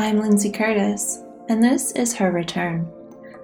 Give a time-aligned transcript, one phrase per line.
[0.00, 2.90] I'm Lindsay Curtis, and this is Her Return,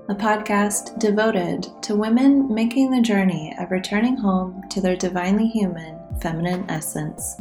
[0.09, 5.99] a podcast devoted to women making the journey of returning home to their divinely human
[6.23, 7.39] feminine essence.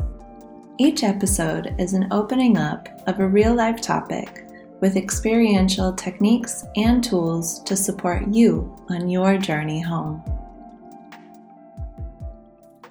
[0.78, 4.50] Each episode is an opening up of a real life topic
[4.82, 10.22] with experiential techniques and tools to support you on your journey home.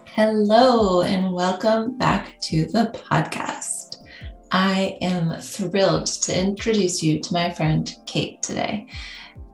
[0.07, 3.74] Hello, and welcome back to the podcast.
[4.55, 8.87] I am thrilled to introduce you to my friend Kate today.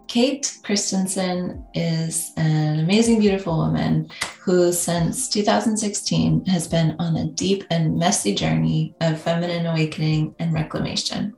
[0.08, 4.10] Kate Christensen is an amazing, beautiful woman
[4.42, 10.52] who, since 2016, has been on a deep and messy journey of feminine awakening and
[10.52, 11.34] reclamation.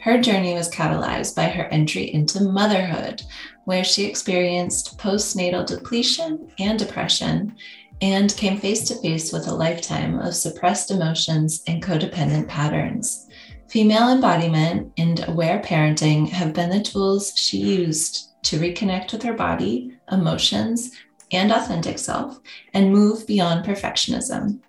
[0.00, 3.22] Her journey was catalyzed by her entry into motherhood,
[3.66, 7.56] where she experienced postnatal depletion and depression
[8.00, 13.26] and came face to face with a lifetime of suppressed emotions and codependent patterns.
[13.68, 19.34] Female embodiment and aware parenting have been the tools she used to reconnect with her
[19.34, 20.92] body, emotions,
[21.32, 22.38] and authentic self
[22.72, 24.60] and move beyond perfectionism.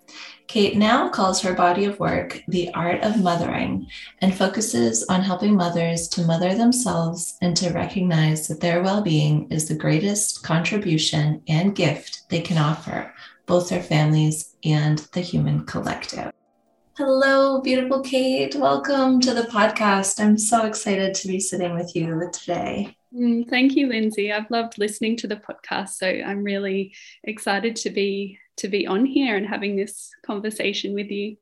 [0.48, 3.86] Kate now calls her body of work the art of mothering
[4.22, 9.46] and focuses on helping mothers to mother themselves and to recognize that their well being
[9.50, 13.12] is the greatest contribution and gift they can offer
[13.48, 16.30] both their families and the human collective.
[16.96, 18.54] Hello, beautiful Kate.
[18.54, 20.20] Welcome to the podcast.
[20.20, 22.94] I'm so excited to be sitting with you today.
[23.14, 24.32] Mm, thank you, Lindsay.
[24.32, 29.06] I've loved listening to the podcast, so I'm really excited to be to be on
[29.06, 31.36] here and having this conversation with you.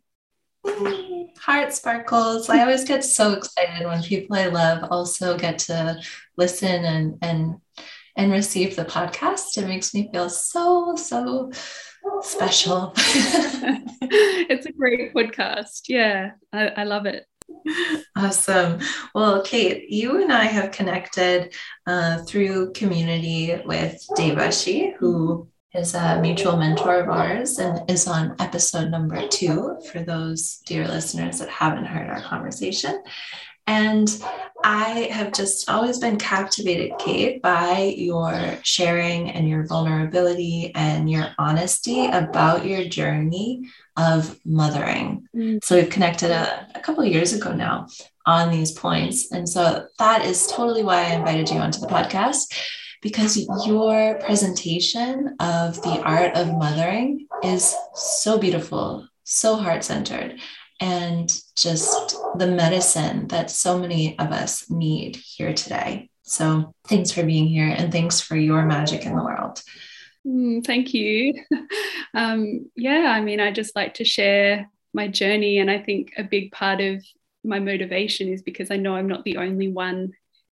[1.39, 2.49] Heart sparkles.
[2.49, 6.01] I always get so excited when people I love also get to
[6.37, 7.57] listen and and
[8.17, 9.57] and receive the podcast.
[9.59, 11.51] It makes me feel so so
[12.23, 12.93] special.
[12.97, 15.83] it's a great podcast.
[15.89, 17.27] Yeah, I, I, love it.
[18.17, 18.81] Awesome.
[19.15, 21.55] Well, Kate, you and I have connected
[21.87, 28.35] uh, through community with Devashi, who is a mutual mentor of ours and is on
[28.39, 33.03] episode number two for those dear listeners that haven't heard our conversation.
[33.67, 34.09] And
[34.65, 41.29] I have just always been captivated, Kate, by your sharing and your vulnerability and your
[41.39, 45.29] honesty about your journey of mothering.
[45.35, 45.63] Mm.
[45.65, 47.87] So we've connected a, a couple of years ago now
[48.25, 49.31] on these points.
[49.31, 52.53] And so that is totally why I invited you onto the podcast
[53.03, 60.41] because your presentation of the art of mothering is so beautiful, so heart centered
[60.81, 66.11] and just the medicine that so many of us need here today.
[66.23, 69.63] So, thanks for being here and thanks for your magic in the world.
[70.27, 71.35] Mm, thank you.
[72.15, 75.59] Um, yeah, I mean, I just like to share my journey.
[75.59, 77.05] And I think a big part of
[77.45, 80.13] my motivation is because I know I'm not the only one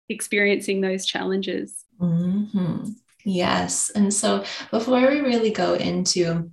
[0.10, 1.86] experiencing those challenges.
[2.00, 2.86] Mm-hmm.
[3.24, 3.92] Yes.
[3.92, 6.52] And so, before we really go into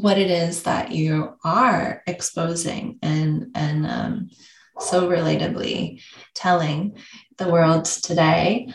[0.00, 4.30] what it is that you are exposing and and um,
[4.78, 6.02] so relatably
[6.34, 6.96] telling
[7.38, 8.68] the world today.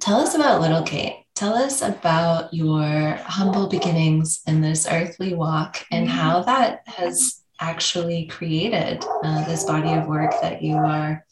[0.00, 1.24] Tell us about little Kate.
[1.34, 6.16] Tell us about your humble beginnings in this earthly walk and mm-hmm.
[6.16, 11.24] how that has actually created uh, this body of work that you are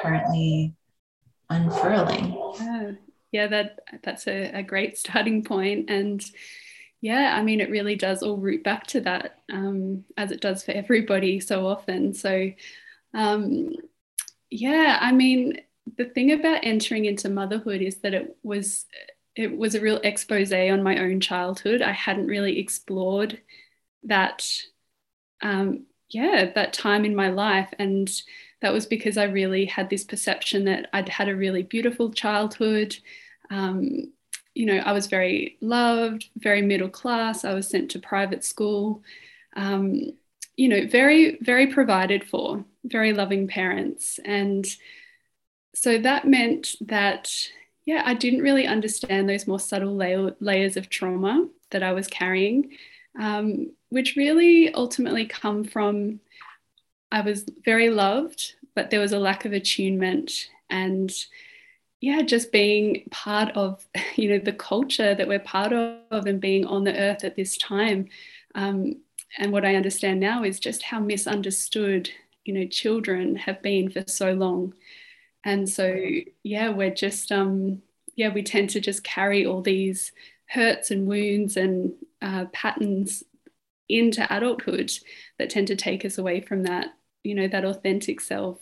[0.00, 0.74] currently
[1.50, 2.32] unfurling.
[2.58, 2.90] Yeah,
[3.30, 6.24] yeah that that's a, a great starting point and
[7.02, 10.64] yeah, I mean, it really does all root back to that, um, as it does
[10.64, 12.14] for everybody so often.
[12.14, 12.52] So,
[13.12, 13.70] um,
[14.50, 15.60] yeah, I mean,
[15.98, 18.86] the thing about entering into motherhood is that it was
[19.34, 21.82] it was a real expose on my own childhood.
[21.82, 23.40] I hadn't really explored
[24.04, 24.46] that,
[25.42, 28.10] um, yeah, that time in my life, and
[28.60, 32.96] that was because I really had this perception that I'd had a really beautiful childhood.
[33.50, 34.12] Um,
[34.54, 37.44] you know, I was very loved, very middle class.
[37.44, 39.02] I was sent to private school,
[39.56, 40.12] um,
[40.56, 44.20] you know, very, very provided for, very loving parents.
[44.24, 44.66] And
[45.74, 47.32] so that meant that,
[47.86, 52.06] yeah, I didn't really understand those more subtle layer, layers of trauma that I was
[52.06, 52.72] carrying,
[53.18, 56.20] um, which really ultimately come from
[57.10, 61.12] I was very loved, but there was a lack of attunement and
[62.02, 66.66] yeah, just being part of, you know, the culture that we're part of and being
[66.66, 68.08] on the earth at this time.
[68.56, 69.02] Um,
[69.38, 72.10] and what I understand now is just how misunderstood,
[72.44, 74.74] you know, children have been for so long.
[75.44, 75.98] And so,
[76.44, 77.82] yeah, we're just, um,
[78.16, 80.12] yeah, we tend to just carry all these
[80.46, 83.24] hurts and wounds and uh, patterns
[83.88, 84.92] into adulthood
[85.38, 86.94] that tend to take us away from that,
[87.24, 88.60] you know, that authentic self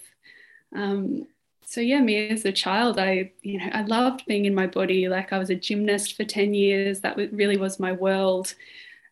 [0.74, 1.26] Um,
[1.64, 5.08] so yeah, me as a child, I you know I loved being in my body.
[5.08, 7.00] Like I was a gymnast for ten years.
[7.00, 8.54] That really was my world.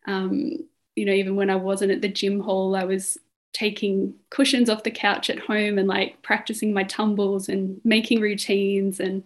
[0.05, 3.17] Um, you know, even when I wasn't at the gym hall, I was
[3.53, 8.99] taking cushions off the couch at home and like practicing my tumbles and making routines
[8.99, 9.23] and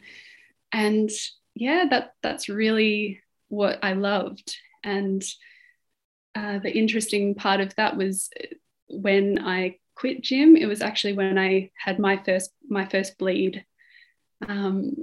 [0.71, 1.09] and
[1.55, 4.57] yeah, that that's really what I loved.
[4.83, 5.23] And
[6.35, 8.29] uh, the interesting part of that was
[8.87, 10.57] when I quit gym.
[10.57, 13.63] It was actually when I had my first my first bleed.
[14.45, 14.95] Um,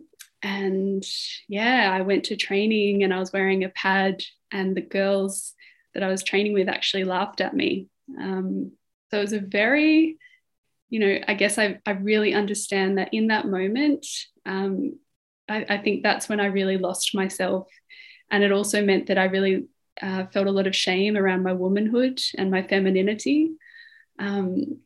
[0.43, 1.03] and
[1.49, 5.55] yeah, I went to training and I was wearing a pad, and the girls
[5.95, 7.89] that I was training with actually laughed at me.
[8.19, 8.73] Um,
[9.11, 10.19] so it was a very,
[10.91, 14.07] you know, I guess I, I really understand that in that moment,
[14.45, 14.99] um,
[15.49, 17.69] I, I think that's when I really lost myself.
[18.31, 19.65] And it also meant that I really
[20.03, 23.53] uh, felt a lot of shame around my womanhood and my femininity.
[24.19, 24.81] Um,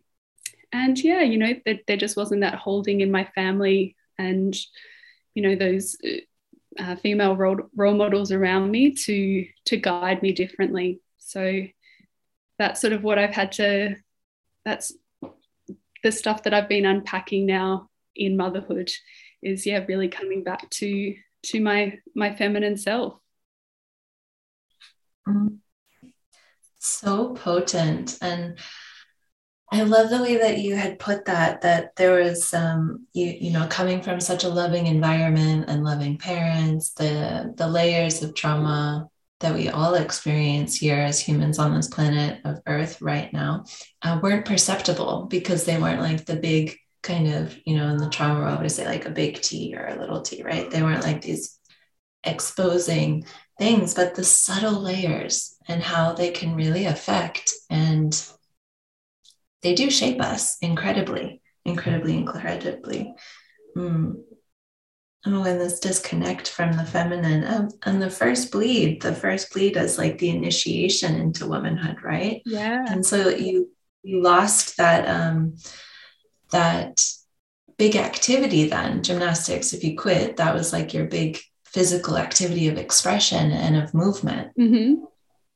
[0.74, 4.52] and yeah, you know, there, there, just wasn't that holding in my family and,
[5.32, 5.96] you know, those
[6.76, 11.00] uh, female role, role models around me to to guide me differently.
[11.18, 11.62] So
[12.58, 13.94] that's sort of what I've had to.
[14.64, 14.92] That's
[16.02, 18.90] the stuff that I've been unpacking now in motherhood.
[19.44, 23.14] Is yeah, really coming back to to my my feminine self.
[25.28, 25.54] Mm-hmm.
[26.80, 28.58] So potent and
[29.74, 33.50] I love the way that you had put that, that there was, um, you, you
[33.50, 39.08] know, coming from such a loving environment and loving parents, the, the layers of trauma
[39.40, 43.64] that we all experience here as humans on this planet of Earth right now
[44.02, 48.08] uh, weren't perceptible because they weren't like the big kind of, you know, in the
[48.08, 50.70] trauma world, we say like a big T or a little T, right?
[50.70, 51.58] They weren't like these
[52.22, 53.24] exposing
[53.58, 58.14] things, but the subtle layers and how they can really affect and
[59.64, 63.14] they do shape us incredibly, incredibly, incredibly.
[63.76, 64.22] Mm.
[65.26, 67.44] Oh, and this disconnect from the feminine.
[67.44, 72.42] Um, and the first bleed, the first bleed is like the initiation into womanhood, right?
[72.44, 72.84] Yeah.
[72.86, 73.70] And so you
[74.02, 75.56] you lost that um
[76.50, 77.00] that
[77.78, 79.72] big activity then, gymnastics.
[79.72, 84.52] If you quit, that was like your big physical activity of expression and of movement.
[84.58, 85.04] Mm-hmm.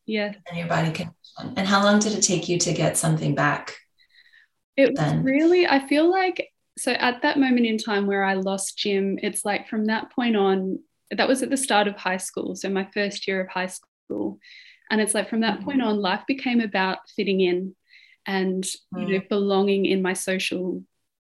[0.07, 0.33] Yeah.
[0.49, 1.13] And your body can.
[1.57, 3.77] And how long did it take you to get something back?
[4.79, 5.25] It then?
[5.25, 9.45] really, I feel like, so at that moment in time where I lost gym, it's
[9.45, 10.79] like from that point on,
[11.11, 12.55] that was at the start of high school.
[12.55, 14.39] So my first year of high school.
[14.91, 15.65] And it's like from that mm-hmm.
[15.65, 17.75] point on, life became about fitting in
[18.27, 18.99] and, mm-hmm.
[19.01, 19.29] you know, mm.
[19.29, 20.83] belonging in my social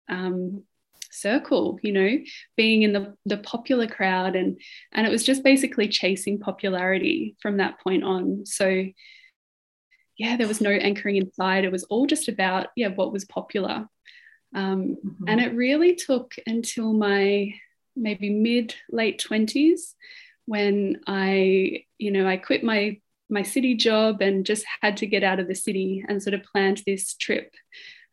[0.09, 0.65] um,
[1.11, 2.19] circle you know
[2.57, 4.61] being in the the popular crowd and
[4.93, 8.85] and it was just basically chasing popularity from that point on so
[10.21, 11.65] yeah, there was no anchoring inside.
[11.65, 13.89] It was all just about, yeah, what was popular.
[14.55, 15.25] Um, mm-hmm.
[15.27, 17.55] And it really took until my
[17.97, 19.95] maybe mid late 20s
[20.45, 23.01] when I, you know, I quit my
[23.31, 26.43] my city job and just had to get out of the city and sort of
[26.43, 27.55] planned this trip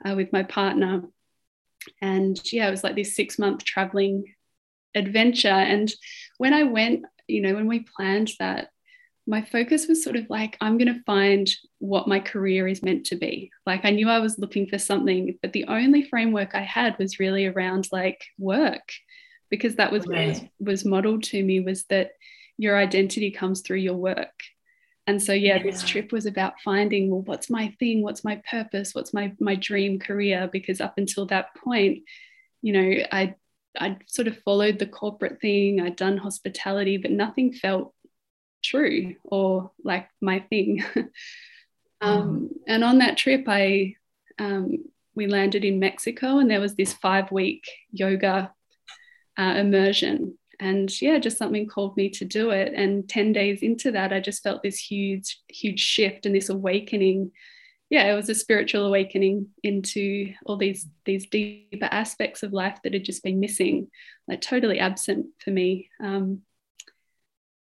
[0.07, 1.01] uh, with my partner.
[2.01, 4.33] And yeah, it was like this six month traveling
[4.95, 5.49] adventure.
[5.49, 5.91] And
[6.37, 8.69] when I went, you know, when we planned that,
[9.27, 11.47] my focus was sort of like, I'm going to find
[11.79, 13.51] what my career is meant to be.
[13.65, 17.19] Like, I knew I was looking for something, but the only framework I had was
[17.19, 18.89] really around like work,
[19.49, 20.29] because that was right.
[20.29, 22.11] what was modeled to me was that
[22.57, 24.33] your identity comes through your work.
[25.05, 28.01] And so, yeah, yeah, this trip was about finding, well, what's my thing?
[28.01, 28.93] What's my purpose?
[28.93, 30.49] What's my my dream career?
[30.51, 31.99] Because up until that point,
[32.61, 33.35] you know, I
[33.79, 35.79] I'd sort of followed the corporate thing.
[35.79, 37.93] I'd done hospitality, but nothing felt
[38.63, 40.83] true or like my thing.
[42.01, 42.49] um, mm.
[42.67, 43.95] And on that trip, I
[44.39, 44.85] um,
[45.15, 48.53] we landed in Mexico, and there was this five week yoga
[49.37, 50.37] uh, immersion.
[50.59, 52.73] And yeah, just something called me to do it.
[52.73, 57.31] And 10 days into that, I just felt this huge, huge shift and this awakening.
[57.89, 62.93] Yeah, it was a spiritual awakening into all these these deeper aspects of life that
[62.93, 63.87] had just been missing,
[64.27, 65.89] like totally absent for me.
[66.03, 66.41] Um,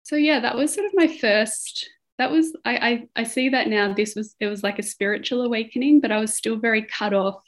[0.08, 3.68] so yeah that was sort of my first that was I, I i see that
[3.68, 7.12] now this was it was like a spiritual awakening but i was still very cut
[7.12, 7.42] off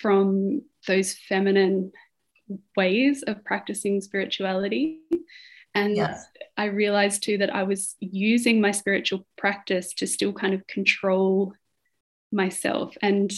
[0.00, 1.92] from those feminine
[2.76, 5.00] ways of practicing spirituality.
[5.74, 5.98] And
[6.56, 11.52] i realized too that i was using my spiritual practice to still kind of control
[12.32, 12.96] myself.
[13.02, 13.32] And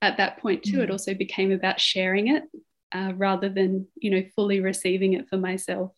[0.00, 0.82] at that point too mm.
[0.82, 2.44] it also became about sharing it
[2.92, 5.92] uh, rather than you know fully receiving it for myself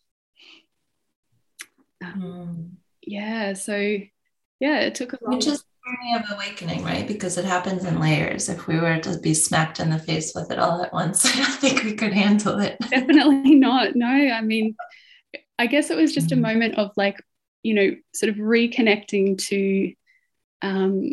[2.13, 2.69] um, mm.
[3.01, 3.53] Yeah.
[3.53, 5.35] So, yeah, it took a long.
[5.35, 7.07] Which is journey of awakening, right?
[7.07, 8.49] Because it happens in layers.
[8.49, 11.35] If we were to be smacked in the face with it all at once, I
[11.35, 12.77] don't think we could handle it.
[12.89, 13.95] Definitely not.
[13.95, 14.75] No, I mean,
[15.59, 16.41] I guess it was just a mm.
[16.41, 17.21] moment of like,
[17.63, 19.93] you know, sort of reconnecting to,
[20.61, 21.11] um,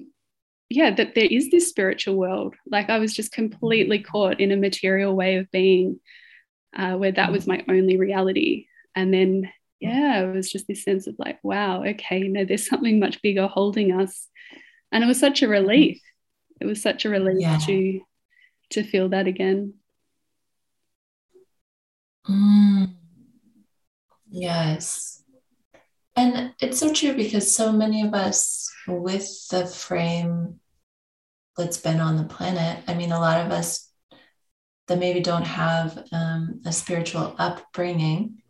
[0.68, 2.54] yeah, that there is this spiritual world.
[2.66, 4.04] Like I was just completely mm.
[4.04, 6.00] caught in a material way of being,
[6.76, 7.48] uh, where that was mm.
[7.48, 8.66] my only reality.
[8.94, 9.50] And then
[9.82, 13.20] yeah, it was just this sense of like, wow, okay, you know, there's something much
[13.20, 14.28] bigger holding us.
[14.92, 16.00] And it was such a relief.
[16.60, 17.58] It was such a relief yeah.
[17.66, 18.00] to
[18.70, 19.74] to feel that again.
[22.30, 22.94] Mm.
[24.30, 25.24] Yes.
[26.14, 30.60] And it's so true because so many of us with the frame
[31.56, 33.90] that's been on the planet, I mean, a lot of us
[34.86, 38.41] that maybe don't have um, a spiritual upbringing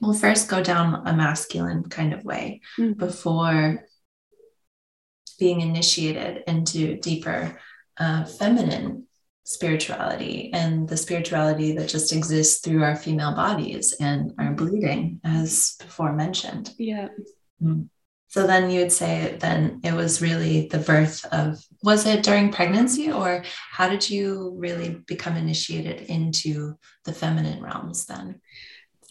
[0.00, 2.98] will first go down a masculine kind of way mm-hmm.
[2.98, 3.84] before
[5.38, 7.58] being initiated into deeper
[7.98, 9.06] uh, feminine
[9.44, 15.76] spirituality and the spirituality that just exists through our female bodies and our bleeding, as
[15.80, 16.72] before mentioned.
[16.78, 17.08] Yeah.
[17.60, 17.88] Mm.
[18.28, 22.52] So then you would say then it was really the birth of was it during
[22.52, 28.40] pregnancy or how did you really become initiated into the feminine realms then?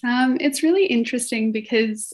[0.04, 2.14] Um, it's really interesting because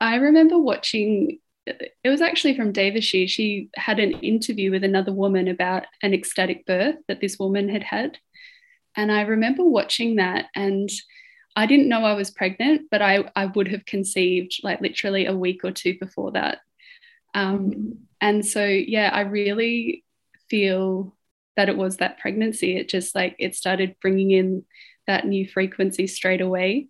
[0.00, 3.30] I remember watching, it was actually from Devashi's.
[3.30, 7.82] She had an interview with another woman about an ecstatic birth that this woman had
[7.82, 8.18] had.
[8.96, 10.88] And I remember watching that and
[11.54, 15.36] I didn't know I was pregnant, but I, I would have conceived like literally a
[15.36, 16.58] week or two before that.
[17.34, 20.04] Um, and so, yeah, I really
[20.48, 21.16] feel
[21.56, 22.76] that it was that pregnancy.
[22.76, 24.64] It just like it started bringing in
[25.06, 26.88] that new frequency straight away.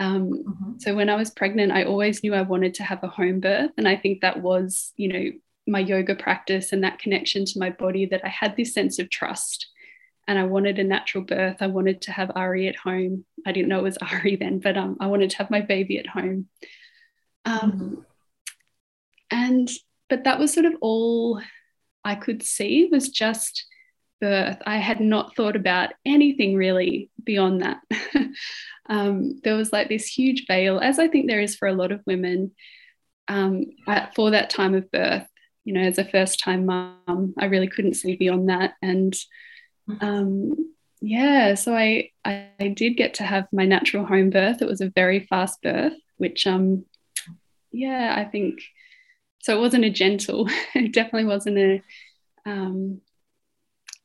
[0.00, 0.72] Um, mm-hmm.
[0.78, 3.70] So when I was pregnant, I always knew I wanted to have a home birth.
[3.76, 5.30] And I think that was, you know,
[5.66, 9.10] my yoga practice and that connection to my body that I had this sense of
[9.10, 9.68] trust.
[10.26, 11.58] And I wanted a natural birth.
[11.60, 13.26] I wanted to have Ari at home.
[13.46, 15.98] I didn't know it was Ari then, but um, I wanted to have my baby
[15.98, 16.48] at home.
[17.44, 17.94] Um, mm-hmm.
[19.30, 19.70] And,
[20.08, 21.42] but that was sort of all
[22.04, 23.66] I could see was just
[24.20, 24.58] birth.
[24.66, 27.80] I had not thought about anything really beyond that.
[28.88, 31.92] um, there was like this huge veil, as I think there is for a lot
[31.92, 32.52] of women,
[33.28, 35.26] um, at, for that time of birth.
[35.64, 38.74] You know, as a first time mum, I really couldn't see beyond that.
[38.82, 39.14] And
[40.00, 44.62] um, yeah, so I, I, I did get to have my natural home birth.
[44.62, 46.84] It was a very fast birth, which um,
[47.72, 48.60] yeah, I think
[49.40, 49.56] so.
[49.56, 50.48] It wasn't a gentle.
[50.74, 51.82] it definitely wasn't a
[52.46, 53.00] um,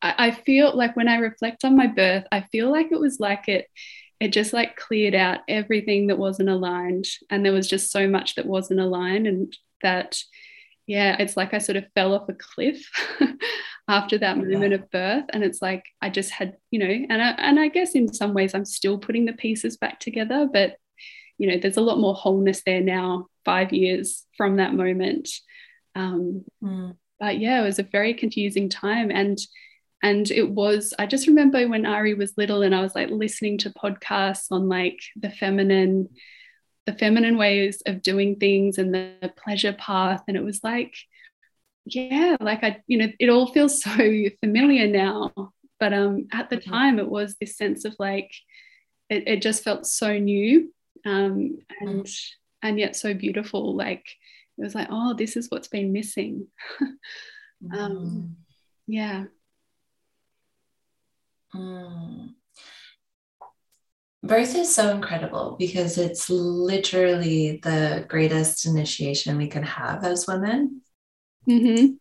[0.05, 3.19] I, I feel like when I reflect on my birth, I feel like it was
[3.19, 3.67] like it
[4.19, 8.35] it just like cleared out everything that wasn't aligned and there was just so much
[8.35, 10.17] that wasn't aligned and that
[10.87, 12.89] yeah it's like i sort of fell off a cliff
[13.87, 14.77] after that moment yeah.
[14.77, 17.93] of birth and it's like i just had you know and I, and I guess
[17.93, 20.77] in some ways i'm still putting the pieces back together but
[21.37, 25.29] you know there's a lot more wholeness there now five years from that moment
[25.93, 26.95] um, mm.
[27.19, 29.37] but yeah it was a very confusing time and
[30.05, 33.57] and it was i just remember when ari was little and i was like listening
[33.57, 36.07] to podcasts on like the feminine
[36.85, 40.95] the feminine ways of doing things and the pleasure path and it was like
[41.85, 43.97] yeah like i you know it all feels so
[44.39, 45.31] familiar now
[45.79, 46.71] but um at the mm-hmm.
[46.71, 48.31] time it was this sense of like
[49.09, 50.71] it, it just felt so new
[51.05, 52.29] um and mm.
[52.61, 54.05] and yet so beautiful like
[54.57, 56.47] it was like oh this is what's been missing
[56.81, 58.29] um mm.
[58.87, 59.25] yeah
[61.55, 62.29] Mm.
[64.23, 70.81] Birth is so incredible because it's literally the greatest initiation we can have as women.
[71.47, 71.93] Mm-hmm.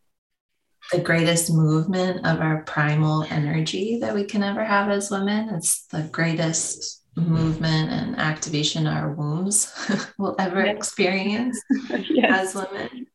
[0.93, 5.51] The greatest movement of our primal energy that we can ever have as women.
[5.51, 9.73] It's the greatest movement and activation our wombs
[10.19, 10.77] will ever yes.
[10.77, 11.61] experience
[12.11, 12.55] yes.
[12.55, 13.07] as women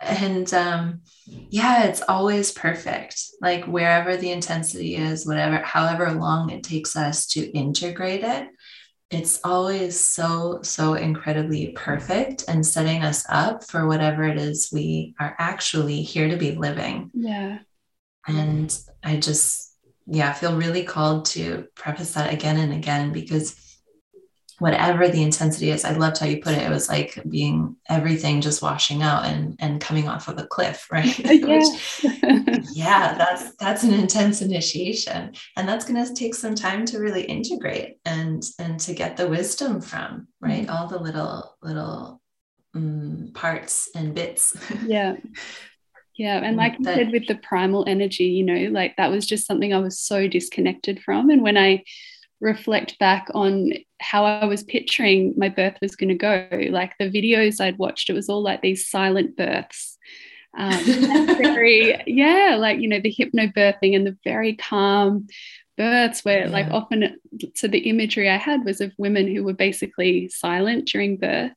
[0.00, 3.20] and um, yeah it's always perfect.
[3.40, 8.48] Like wherever the intensity is whatever however long it takes us to integrate it
[9.10, 15.14] it's always so so incredibly perfect and setting us up for whatever it is we
[15.20, 17.10] are actually here to be living.
[17.14, 17.58] Yeah.
[18.26, 23.54] And i just yeah feel really called to preface that again and again because
[24.58, 25.84] whatever the intensity is.
[25.84, 26.62] I loved how you put it.
[26.62, 30.88] It was like being everything just washing out and and coming off of a cliff,
[30.92, 31.18] right?
[31.24, 35.34] Yeah, Which, yeah that's that's an intense initiation.
[35.56, 39.80] And that's gonna take some time to really integrate and and to get the wisdom
[39.80, 40.66] from, right?
[40.66, 40.70] Mm-hmm.
[40.70, 42.20] All the little little
[42.74, 44.56] um, parts and bits.
[44.86, 45.16] Yeah.
[46.16, 46.40] Yeah.
[46.44, 49.74] And like you said, with the primal energy, you know, like that was just something
[49.74, 51.28] I was so disconnected from.
[51.28, 51.82] And when I
[52.44, 57.10] reflect back on how I was picturing my birth was going to go, like the
[57.10, 59.98] videos I'd watched, it was all like these silent births.
[60.56, 65.26] Um, very, yeah, like, you know, the hypnobirthing and the very calm
[65.76, 66.52] births where yeah.
[66.52, 67.18] like often
[67.56, 71.50] so the imagery i had was of women who were basically silent during birth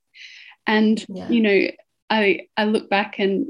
[0.65, 1.29] and yeah.
[1.29, 1.67] you know
[2.09, 3.45] i i look back and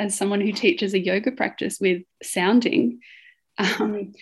[0.00, 3.00] as someone who teaches a yoga practice with sounding,
[3.58, 4.14] um,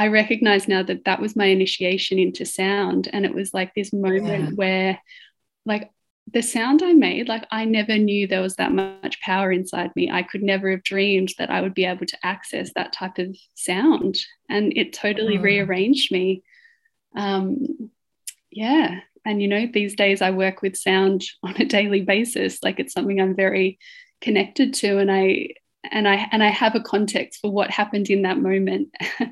[0.00, 3.10] I recognize now that that was my initiation into sound.
[3.12, 4.54] And it was like this moment yeah.
[4.54, 5.02] where,
[5.66, 5.90] like,
[6.32, 10.10] the sound I made, like, I never knew there was that much power inside me.
[10.10, 13.36] I could never have dreamed that I would be able to access that type of
[13.56, 14.16] sound.
[14.48, 15.42] And it totally mm.
[15.42, 16.44] rearranged me.
[17.14, 17.90] Um,
[18.50, 19.00] yeah.
[19.26, 22.62] And, you know, these days I work with sound on a daily basis.
[22.62, 23.78] Like, it's something I'm very
[24.22, 25.48] connected to and i
[25.90, 28.94] and i and i have a context for what happened in that moment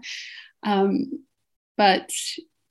[0.62, 1.24] um,
[1.76, 2.10] but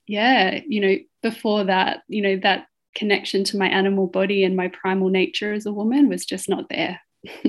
[0.08, 4.70] yeah you know before that you know that connection to my animal body and my
[4.70, 7.00] primal nature as a woman was just not there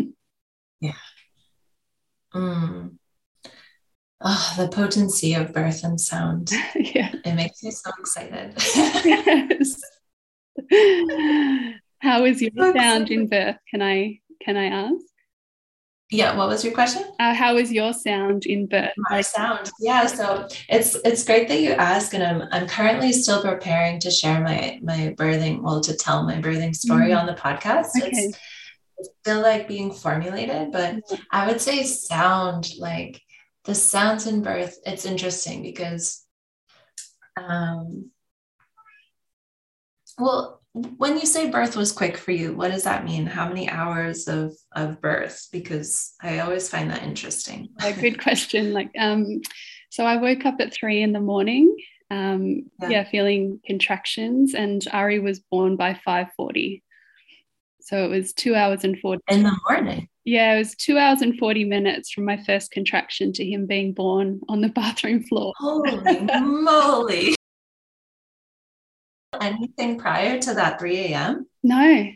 [0.80, 0.92] yeah
[2.34, 2.90] mm.
[4.20, 8.52] oh the potency of birth and sound yeah it makes me so excited
[9.04, 9.80] yes.
[12.00, 13.10] how is your so sound excited.
[13.10, 15.04] in birth can i can I ask?
[16.10, 17.04] Yeah, what was your question?
[17.20, 18.92] Uh, how is your sound in birth?
[18.96, 20.06] My sound, yeah.
[20.06, 24.40] So it's it's great that you ask, and I'm I'm currently still preparing to share
[24.40, 27.18] my my birthing, well, to tell my birthing story mm.
[27.20, 27.90] on the podcast.
[28.00, 28.08] Okay.
[28.08, 28.38] It's,
[28.96, 31.22] it's still like being formulated, but mm-hmm.
[31.30, 33.20] I would say sound like
[33.64, 34.78] the sounds in birth.
[34.86, 36.24] It's interesting because,
[37.36, 38.10] um,
[40.18, 43.26] well, when you say birth was quick for you, what does that mean?
[43.26, 45.48] How many hours of of birth?
[45.50, 47.68] Because I always find that interesting.
[47.82, 48.72] A good question.
[48.72, 49.40] Like, um,
[49.90, 51.74] so I woke up at three in the morning.
[52.10, 52.88] Um, yeah.
[52.88, 56.82] yeah, feeling contractions, and Ari was born by five forty.
[57.80, 60.08] So it was two hours and forty in the morning.
[60.24, 63.94] Yeah, it was two hours and 40 minutes from my first contraction to him being
[63.94, 65.54] born on the bathroom floor.
[65.56, 67.34] Holy moly
[69.40, 71.46] anything prior to that 3 a.m.?
[71.62, 72.10] No,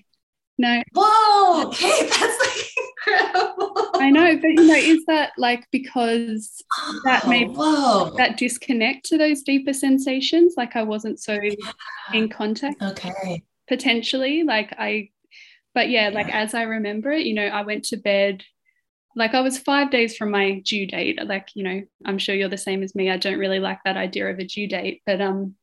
[0.59, 0.83] no.
[0.95, 3.91] Whoa, okay, that's like incredible.
[3.95, 8.15] I know, but you know, is that like because oh, that made whoa.
[8.17, 10.55] that disconnect to those deeper sensations?
[10.57, 11.39] Like I wasn't so
[12.13, 12.83] in contact.
[12.83, 13.43] Okay.
[13.69, 15.11] Potentially, like I,
[15.75, 18.43] but yeah, yeah, like as I remember it, you know, I went to bed
[19.15, 21.19] like I was five days from my due date.
[21.25, 23.11] Like, you know, I'm sure you're the same as me.
[23.11, 25.55] I don't really like that idea of a due date, but um,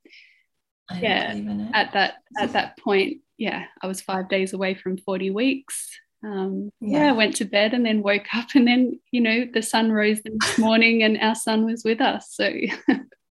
[0.90, 5.32] I yeah at that at that point yeah i was five days away from 40
[5.32, 5.90] weeks
[6.24, 7.06] um, yeah.
[7.06, 7.10] yeah.
[7.10, 10.22] I went to bed and then woke up, and then you know the sun rose
[10.22, 12.28] the next morning, and our son was with us.
[12.32, 12.52] So,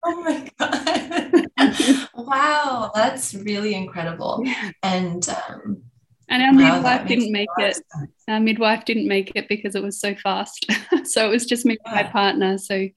[0.04, 4.42] oh my god, wow, that's really incredible.
[4.44, 4.70] Yeah.
[4.82, 5.82] And um,
[6.28, 7.74] and our wow, midwife didn't make it.
[7.74, 8.12] Sense.
[8.28, 10.66] Our midwife didn't make it because it was so fast.
[11.04, 12.58] so it was just me and my partner.
[12.58, 12.88] So,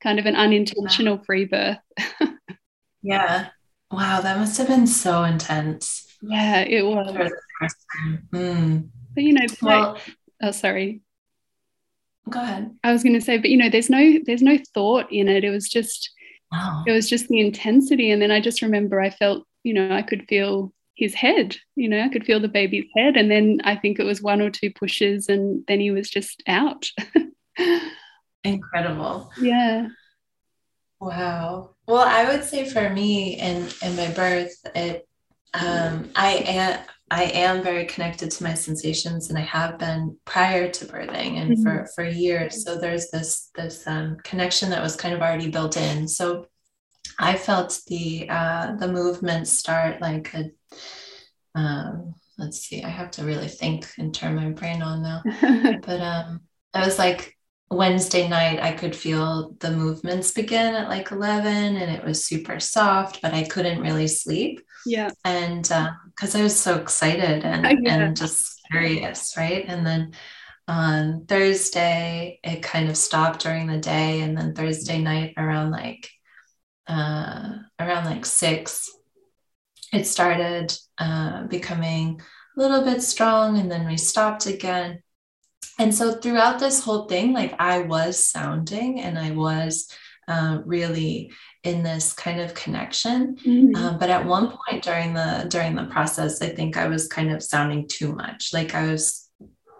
[0.00, 1.78] kind of an unintentional free birth.
[3.02, 3.48] yeah,
[3.92, 6.06] Wow, that must have been so intense.
[6.22, 7.06] Yeah, it was.
[7.08, 8.28] For the first time.
[8.32, 8.88] Mm.
[9.14, 10.02] But you know, well, like,
[10.42, 11.02] oh sorry.
[12.30, 12.74] Go ahead.
[12.82, 15.44] I was gonna say, but you know, there's no there's no thought in it.
[15.44, 16.10] It was just
[16.50, 16.84] wow.
[16.86, 18.10] it was just the intensity.
[18.10, 21.88] And then I just remember I felt, you know, I could feel his head, you
[21.88, 23.16] know, I could feel the baby's head.
[23.16, 26.42] And then I think it was one or two pushes and then he was just
[26.46, 26.88] out.
[28.44, 29.30] Incredible.
[29.40, 29.88] Yeah.
[31.02, 31.70] Wow.
[31.88, 35.08] Well, I would say for me in in my birth, it
[35.52, 40.70] um, I am I am very connected to my sensations, and I have been prior
[40.70, 41.62] to birthing and mm-hmm.
[41.64, 42.64] for for years.
[42.64, 46.06] So there's this this um, connection that was kind of already built in.
[46.06, 46.46] So
[47.18, 50.52] I felt the uh, the movement start like a.
[51.56, 55.22] Um, let's see, I have to really think and turn my brain on now.
[55.84, 57.36] but um, I was like
[57.72, 62.60] Wednesday night, I could feel the movements begin at like 11 and it was super
[62.60, 64.60] soft, but I couldn't really sleep.
[64.84, 65.10] Yeah.
[65.24, 67.98] And because uh, I was so excited and, yeah.
[67.98, 69.64] and just curious, right?
[69.66, 70.12] And then
[70.68, 74.20] on Thursday, it kind of stopped during the day.
[74.20, 76.10] And then Thursday night, around like,
[76.86, 78.90] uh, around like six,
[79.92, 82.20] it started uh, becoming
[82.56, 83.58] a little bit strong.
[83.58, 85.02] And then we stopped again
[85.78, 89.88] and so throughout this whole thing like i was sounding and i was
[90.28, 91.32] uh, really
[91.64, 93.74] in this kind of connection mm-hmm.
[93.74, 97.32] uh, but at one point during the during the process i think i was kind
[97.32, 99.28] of sounding too much like i was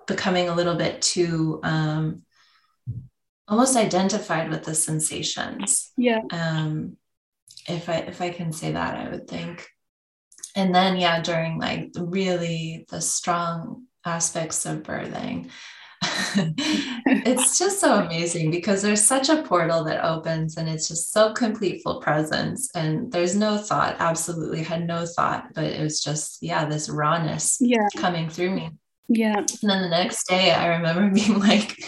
[0.07, 2.23] becoming a little bit too um,
[3.49, 5.93] almost identified with the sensations.
[5.97, 6.21] Yeah.
[6.31, 6.97] Um,
[7.69, 9.69] if I if I can say that, I would think.
[10.57, 15.51] And then yeah, during like really the strong aspects of birthing,
[17.07, 21.33] it's just so amazing because there's such a portal that opens and it's just so
[21.33, 26.39] complete full presence and there's no thought absolutely had no thought but it was just
[26.43, 27.87] yeah this rawness yeah.
[27.97, 28.71] coming through me.
[29.09, 29.37] Yeah.
[29.37, 31.79] And then the next day i remember being like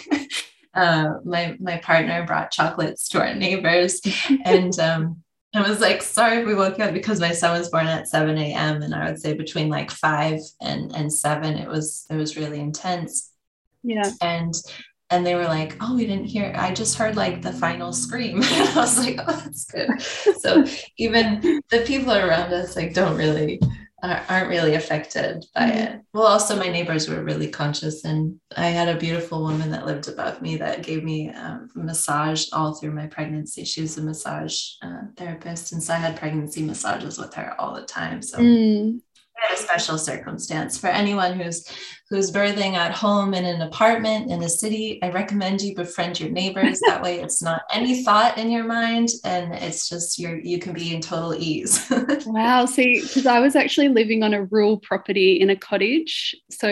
[0.74, 4.00] uh, my my partner brought chocolates to our neighbors
[4.44, 5.23] and um
[5.54, 8.36] I was like, sorry if we woke up because my son was born at 7
[8.36, 8.82] a.m.
[8.82, 12.60] And I would say between like five and, and seven, it was it was really
[12.60, 13.30] intense.
[13.82, 14.10] Yeah.
[14.20, 14.54] And
[15.10, 16.52] and they were like, oh, we didn't hear.
[16.56, 18.36] I just heard like the final scream.
[18.42, 19.90] and I was like, oh, that's good.
[20.40, 20.64] so
[20.98, 23.60] even the people around us like don't really
[24.04, 25.78] aren't really affected by mm-hmm.
[25.78, 26.00] it.
[26.12, 30.08] Well, also my neighbors were really conscious, and I had a beautiful woman that lived
[30.08, 33.64] above me that gave me um, massage all through my pregnancy.
[33.64, 37.74] She was a massage uh, therapist, and so I had pregnancy massages with her all
[37.74, 38.22] the time.
[38.22, 39.00] So mm
[39.52, 41.66] a special circumstance for anyone who's
[42.10, 46.30] who's birthing at home in an apartment in a city i recommend you befriend your
[46.30, 46.80] neighbors.
[46.86, 50.72] That way it's not any thought in your mind and it's just you're you can
[50.72, 51.90] be in total ease.
[52.26, 52.66] Wow.
[52.66, 56.34] See because i was actually living on a rural property in a cottage.
[56.50, 56.68] So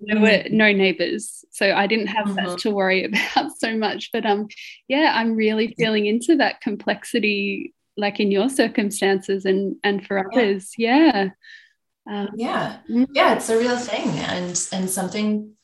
[0.00, 0.50] there were mm.
[0.50, 1.44] no neighbors.
[1.50, 2.46] So i didn't have mm-hmm.
[2.46, 4.10] that to worry about so much.
[4.12, 4.48] But um
[4.88, 10.72] yeah i'm really feeling into that complexity like in your circumstances and and for others.
[10.76, 11.28] Yeah, yeah.
[12.06, 13.04] Um, yeah, mm-hmm.
[13.14, 15.54] yeah, it's a real thing, and and something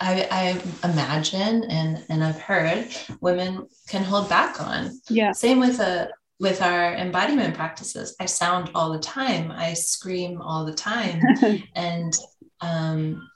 [0.00, 2.88] I, I imagine and and I've heard
[3.20, 4.90] women can hold back on.
[5.08, 5.32] Yeah.
[5.32, 8.16] Same with a with our embodiment practices.
[8.20, 9.52] I sound all the time.
[9.52, 11.22] I scream all the time,
[11.74, 12.12] and
[12.60, 13.28] um,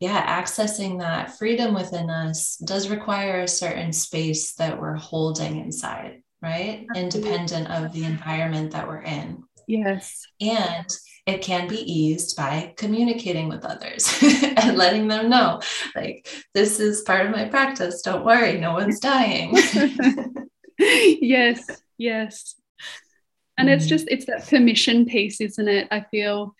[0.00, 6.22] yeah, accessing that freedom within us does require a certain space that we're holding inside,
[6.40, 6.86] right?
[6.96, 9.44] Independent of the environment that we're in.
[9.68, 10.26] Yes.
[10.40, 10.86] And
[11.26, 14.12] it can be eased by communicating with others
[14.56, 15.60] and letting them know,
[15.94, 18.02] like, this is part of my practice.
[18.02, 19.56] Don't worry, no one's dying.
[20.78, 21.64] yes,
[21.96, 22.56] yes.
[23.56, 23.72] And mm.
[23.72, 25.86] it's just, it's that permission piece, isn't it?
[25.92, 26.56] I feel,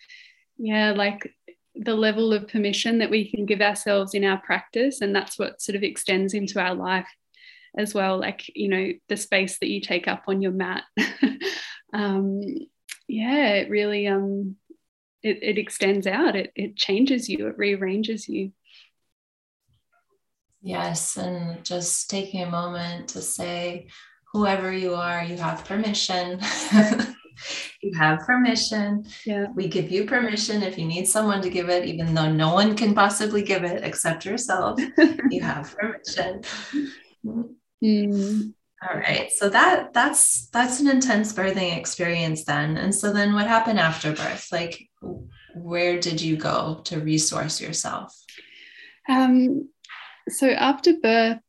[0.57, 1.29] yeah, like
[1.75, 5.01] the level of permission that we can give ourselves in our practice.
[5.01, 7.09] And that's what sort of extends into our life
[7.77, 8.17] as well.
[8.17, 10.83] Like, you know, the space that you take up on your mat.
[11.93, 12.41] um,
[13.07, 14.55] yeah, it really um
[15.21, 18.51] it, it extends out, it it changes you, it rearranges you.
[20.61, 23.87] Yes, and just taking a moment to say,
[24.31, 26.39] whoever you are, you have permission.
[27.81, 29.05] you have permission.
[29.25, 29.47] Yeah.
[29.53, 32.75] We give you permission if you need someone to give it, even though no one
[32.75, 34.79] can possibly give it except yourself.
[35.29, 36.41] you have permission.
[37.83, 38.53] Mm.
[38.89, 39.31] All right.
[39.31, 42.77] So that that's that's an intense birthing experience then.
[42.77, 44.47] And so then what happened after birth?
[44.51, 44.89] Like
[45.55, 48.13] where did you go to resource yourself?
[49.07, 49.69] Um
[50.29, 51.39] so after birth,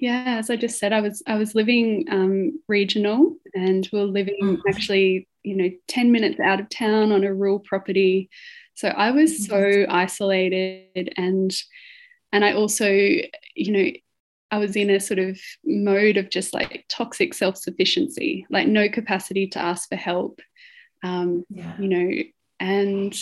[0.00, 4.04] yeah, as I just said, I was I was living um, regional and we are
[4.04, 4.68] living mm-hmm.
[4.68, 8.30] actually, you know, 10 minutes out of town on a rural property.
[8.74, 9.86] So I was mm-hmm.
[9.86, 11.52] so isolated and
[12.32, 13.90] and I also, you know,
[14.52, 18.88] I was in a sort of mode of just like toxic self sufficiency, like no
[18.90, 20.40] capacity to ask for help.
[21.02, 21.72] Um, yeah.
[21.78, 22.22] You know,
[22.60, 23.18] and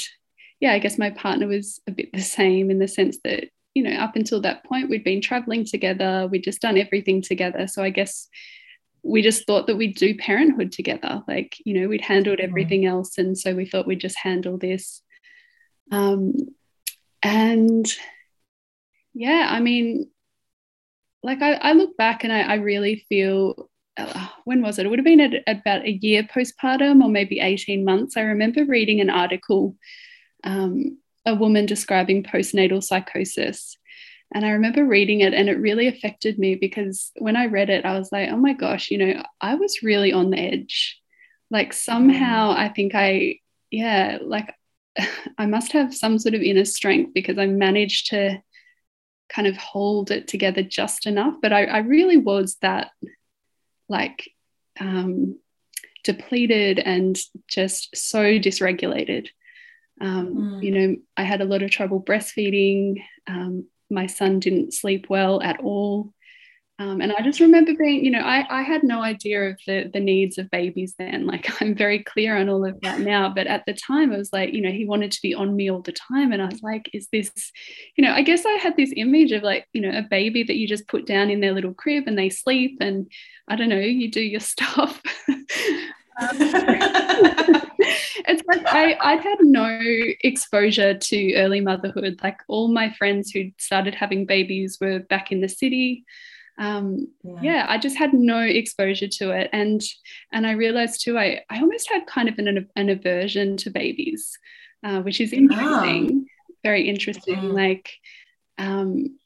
[0.59, 3.85] yeah, I guess my partner was a bit the same in the sense that, you
[3.85, 7.69] know, up until that point, we'd been traveling together, we'd just done everything together.
[7.69, 8.29] So I guess
[9.05, 11.23] we just thought that we'd do parenthood together.
[11.29, 12.51] Like, you know, we'd handled mm-hmm.
[12.51, 13.19] everything else.
[13.19, 15.01] And so we thought we'd just handle this.
[15.93, 16.35] Um,
[17.23, 17.87] and
[19.15, 20.11] yeah, I mean,
[21.23, 24.87] like I, I look back and I, I really feel uh, when was it?
[24.87, 28.17] It would have been at, at, about a year postpartum or maybe 18 months.
[28.17, 29.77] I remember reading an article,
[30.45, 33.77] um, a woman describing postnatal psychosis.
[34.33, 37.85] And I remember reading it and it really affected me because when I read it,
[37.85, 41.01] I was like, oh my gosh, you know, I was really on the edge.
[41.51, 44.55] Like somehow I think I, yeah, like
[45.39, 48.41] I must have some sort of inner strength because I managed to
[49.33, 51.35] kind of hold it together just enough.
[51.41, 52.91] But I, I really was that
[53.89, 54.31] like
[54.79, 55.39] um,
[56.05, 59.29] depleted and just so dysregulated.
[60.01, 60.63] Um, mm.
[60.63, 63.03] You know, I had a lot of trouble breastfeeding.
[63.27, 66.13] Um, my son didn't sleep well at all.
[66.81, 69.91] Um, and I just remember being, you know, I, I had no idea of the,
[69.93, 71.27] the needs of babies then.
[71.31, 73.33] Like I'm very clear on all of that now.
[73.33, 75.71] But at the time, it was like, you know, he wanted to be on me
[75.71, 76.33] all the time.
[76.33, 77.31] And I was like, is this,
[77.97, 80.57] you know, I guess I had this image of like, you know, a baby that
[80.57, 83.11] you just put down in their little crib and they sleep and
[83.47, 85.01] I don't know, you do your stuff.
[86.19, 86.83] it's
[88.49, 89.79] like I, I'd had no
[90.23, 92.21] exposure to early motherhood.
[92.23, 96.05] Like all my friends who started having babies were back in the city.
[96.61, 97.41] Um, yeah.
[97.43, 97.67] yeah.
[97.69, 99.83] I just had no exposure to it, and
[100.33, 104.39] and I realized too, I I almost had kind of an an aversion to babies,
[104.85, 106.27] uh, which is interesting,
[106.63, 107.37] very interesting.
[107.37, 107.53] Mm-hmm.
[107.53, 107.91] Like,
[108.59, 109.19] um,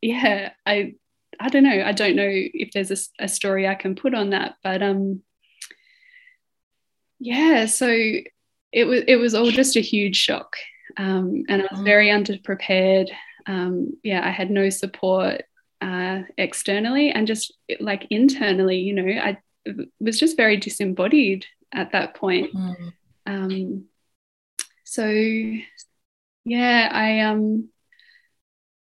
[0.00, 0.94] yeah, I
[1.38, 1.82] I don't know.
[1.84, 5.22] I don't know if there's a, a story I can put on that, but um,
[7.20, 7.86] yeah so
[8.72, 10.56] it was it was all just a huge shock
[10.96, 12.18] um, and i was very mm.
[12.18, 13.10] underprepared
[13.46, 15.42] um, yeah i had no support
[15.80, 19.36] uh, externally and just like internally you know i
[20.00, 22.92] was just very disembodied at that point mm.
[23.26, 23.84] um,
[24.84, 25.06] so
[26.44, 27.68] yeah i um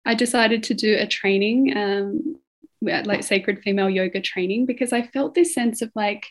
[0.06, 2.36] i decided to do a training um
[2.82, 6.28] like sacred female yoga training because i felt this sense of like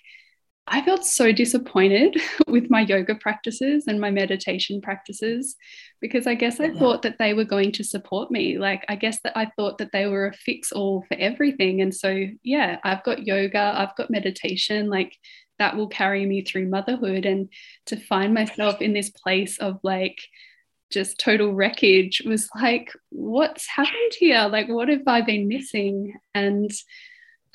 [0.68, 5.56] I felt so disappointed with my yoga practices and my meditation practices
[6.00, 6.78] because I guess I yeah.
[6.78, 8.58] thought that they were going to support me.
[8.58, 11.80] Like, I guess that I thought that they were a fix all for everything.
[11.80, 15.16] And so, yeah, I've got yoga, I've got meditation, like
[15.58, 17.26] that will carry me through motherhood.
[17.26, 17.48] And
[17.86, 20.20] to find myself in this place of like,
[20.90, 24.46] just total wreckage was like, what's happened here?
[24.48, 26.14] Like, what have I been missing?
[26.34, 26.70] And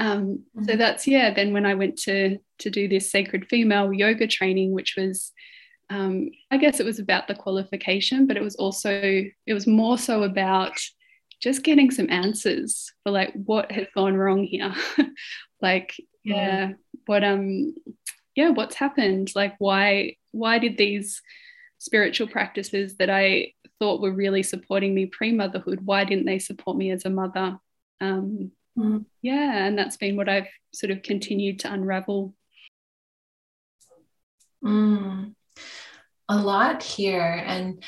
[0.02, 0.64] um, mm-hmm.
[0.64, 1.32] So that's yeah.
[1.32, 5.32] Then when I went to to do this sacred female yoga training, which was,
[5.92, 10.00] um, I guess it was about the qualification, but it was also it was more
[10.00, 10.80] so about
[11.40, 14.74] just getting some answers for like what has gone wrong here,
[15.62, 16.72] like yeah, yeah,
[17.06, 17.76] what um
[18.36, 19.32] yeah, what's happened?
[19.36, 21.22] Like why why did these
[21.78, 26.76] spiritual practices that I thought were really supporting me pre motherhood, why didn't they support
[26.76, 27.60] me as a mother?
[28.00, 29.05] Um, Mm.
[29.21, 32.34] Yeah, and that's been what I've sort of continued to unravel.
[34.63, 35.34] Mm.
[36.29, 37.43] A lot here.
[37.45, 37.84] And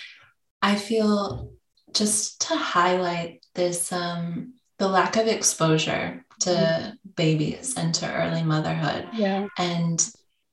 [0.61, 1.51] I feel
[1.93, 6.93] just to highlight this um, the lack of exposure to mm.
[7.15, 9.07] babies and to early motherhood.
[9.13, 9.47] Yeah.
[9.57, 10.05] And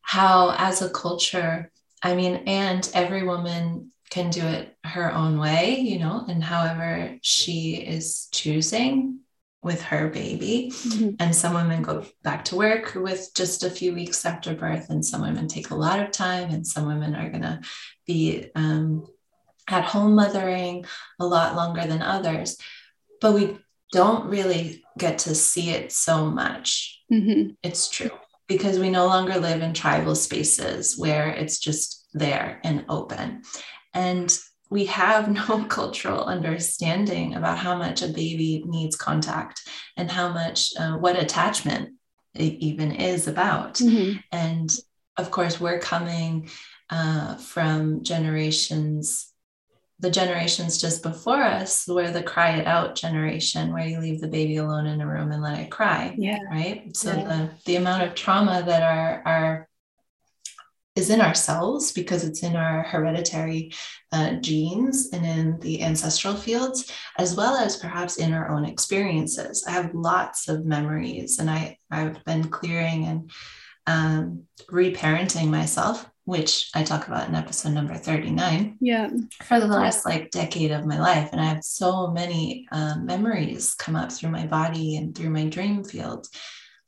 [0.03, 1.71] how, as a culture,
[2.03, 7.17] I mean, and every woman can do it her own way, you know, and however
[7.23, 9.20] she is choosing
[9.63, 10.73] with her baby.
[10.73, 11.11] Mm-hmm.
[11.19, 15.05] And some women go back to work with just a few weeks after birth, and
[15.05, 17.61] some women take a lot of time, and some women are going to
[18.07, 19.07] be um,
[19.69, 20.85] at home mothering
[21.19, 22.57] a lot longer than others.
[23.21, 23.59] But we
[23.93, 27.03] don't really get to see it so much.
[27.13, 27.51] Mm-hmm.
[27.63, 28.11] It's true
[28.49, 33.43] because we no longer live in tribal spaces where it's just there and open.
[33.95, 34.37] And
[34.71, 40.73] we have no cultural understanding about how much a baby needs contact and how much
[40.79, 41.91] uh, what attachment
[42.35, 44.17] it even is about mm-hmm.
[44.33, 44.71] and
[45.17, 46.49] of course we're coming
[46.91, 49.27] uh, from generations
[49.99, 54.29] the generations just before us were the cry it out generation where you leave the
[54.29, 57.25] baby alone in a room and let it cry yeah right so yeah.
[57.25, 59.69] the the amount of trauma that our our
[60.97, 63.73] is in ourselves because it's in our hereditary
[64.13, 69.65] uh, genes and in the ancestral fields, as well as perhaps in our own experiences.
[69.67, 73.31] I have lots of memories, and I, I've been clearing and
[73.87, 78.79] um, reparenting myself, which I talk about in episode number 39.
[78.81, 79.11] Yeah.
[79.45, 81.31] For the last like decade of my life.
[81.33, 85.47] And I have so many um, memories come up through my body and through my
[85.47, 86.29] dream field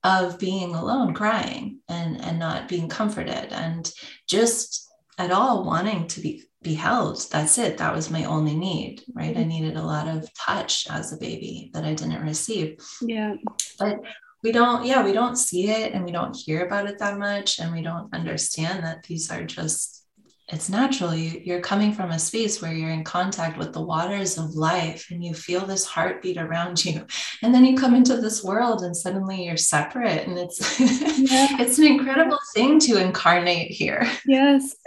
[0.04, 3.92] of being alone crying and and not being comforted and
[4.28, 7.24] just at all wanting to be be held.
[7.30, 7.78] That's it.
[7.78, 9.36] That was my only need right?
[9.36, 9.48] I mm-hmm.
[9.48, 12.78] needed a lot of touch as a baby that i didn't receive.
[13.00, 13.34] Yeah.
[13.78, 14.00] But
[14.42, 17.58] we don't yeah we don't see it and we don't hear about it that much
[17.58, 20.01] and we don't understand that these are just
[20.48, 21.14] it's natural.
[21.14, 25.08] You, you're coming from a space where you're in contact with the waters of life
[25.10, 27.06] and you feel this heartbeat around you.
[27.42, 30.26] And then you come into this world and suddenly you're separate.
[30.26, 31.56] And it's yeah.
[31.60, 34.08] it's an incredible thing to incarnate here.
[34.26, 34.74] Yes.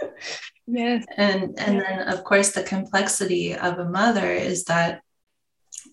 [0.68, 1.04] Yes.
[1.16, 5.00] And and then of course the complexity of a mother is that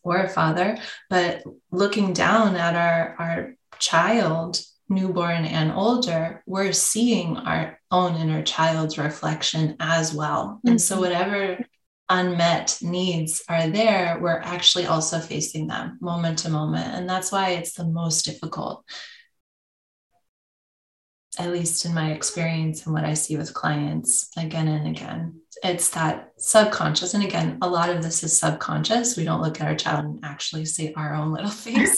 [0.01, 0.79] or a father,
[1.11, 4.59] but looking down at our our child
[4.93, 10.59] newborn and older, we're seeing our own inner child's reflection as well.
[10.59, 10.69] Mm-hmm.
[10.69, 11.03] And so, mm-hmm.
[11.03, 11.65] whatever
[12.09, 16.93] unmet needs are there, we're actually also facing them moment to moment.
[16.93, 18.85] And that's why it's the most difficult,
[21.39, 25.39] at least in my experience and what I see with clients again and again.
[25.63, 27.13] It's that subconscious.
[27.13, 29.15] And again, a lot of this is subconscious.
[29.15, 31.97] We don't look at our child and actually see our own little face.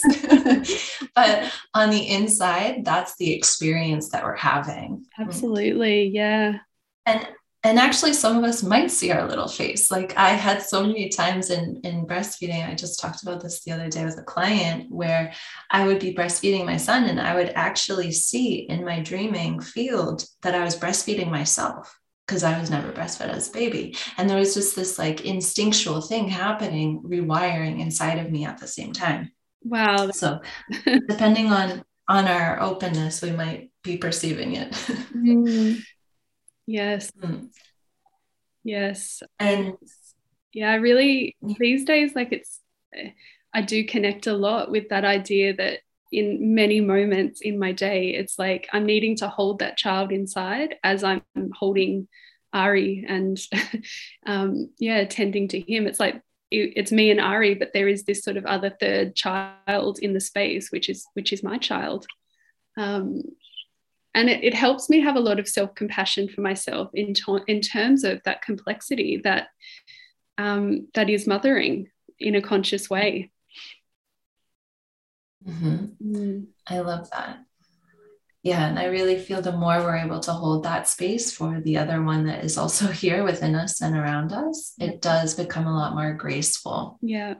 [1.14, 5.06] but on the inside, that's the experience that we're having.
[5.18, 6.08] Absolutely.
[6.08, 6.58] Yeah.
[7.06, 7.26] And
[7.66, 9.90] and actually some of us might see our little face.
[9.90, 13.72] Like i had so many times in in breastfeeding i just talked about this the
[13.72, 15.32] other day with a client where
[15.70, 20.24] i would be breastfeeding my son and i would actually see in my dreaming field
[20.42, 23.96] that i was breastfeeding myself because i was never breastfed as a baby.
[24.16, 28.66] And there was just this like instinctual thing happening rewiring inside of me at the
[28.66, 29.30] same time.
[29.62, 30.10] Wow.
[30.10, 30.40] So
[30.84, 34.72] depending on on our openness we might be perceiving it.
[35.16, 35.80] Mm.
[36.66, 37.10] Yes.
[37.12, 37.48] Mm.
[38.64, 39.22] Yes.
[39.38, 39.74] And
[40.52, 42.60] yeah, I really these days like it's
[43.54, 45.80] I do connect a lot with that idea that
[46.12, 50.76] in many moments in my day it's like I'm needing to hold that child inside
[50.82, 52.08] as I'm holding
[52.52, 53.38] Ari and
[54.26, 55.86] um, yeah, tending to him.
[55.86, 59.98] It's like it's me and Ari, but there is this sort of other third child
[60.00, 62.06] in the space, which is which is my child.
[62.76, 63.22] Um,
[64.16, 67.60] and it, it helps me have a lot of self-compassion for myself in, to- in
[67.60, 69.48] terms of that complexity that
[70.38, 73.30] um, that is mothering in a conscious way
[75.46, 75.86] mm-hmm.
[76.02, 76.46] mm.
[76.66, 77.38] i love that
[78.42, 81.76] yeah and i really feel the more we're able to hold that space for the
[81.76, 85.76] other one that is also here within us and around us it does become a
[85.76, 87.34] lot more graceful yeah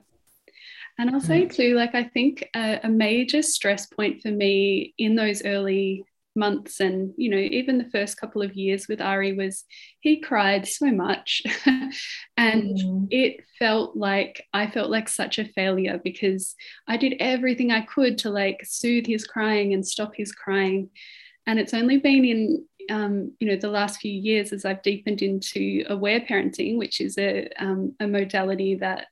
[0.99, 1.55] and I'll say mm.
[1.55, 6.07] too, like I think a, a, major stress point for me in those early
[6.37, 9.65] months and you know even the first couple of years with Ari was
[10.01, 11.43] he cried so much.
[12.39, 13.09] And mm.
[13.11, 16.55] it felt like I felt like such a failure because
[16.87, 20.91] I did everything I could to like soothe his crying and stop his crying.
[21.47, 25.23] And it's only been in um, you know the last few years as I've deepened
[25.23, 29.07] into aware parenting which is a, um, a modality that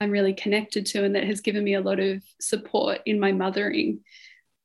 [0.00, 3.32] I'm really connected to and that has given me a lot of support in my
[3.32, 4.00] mothering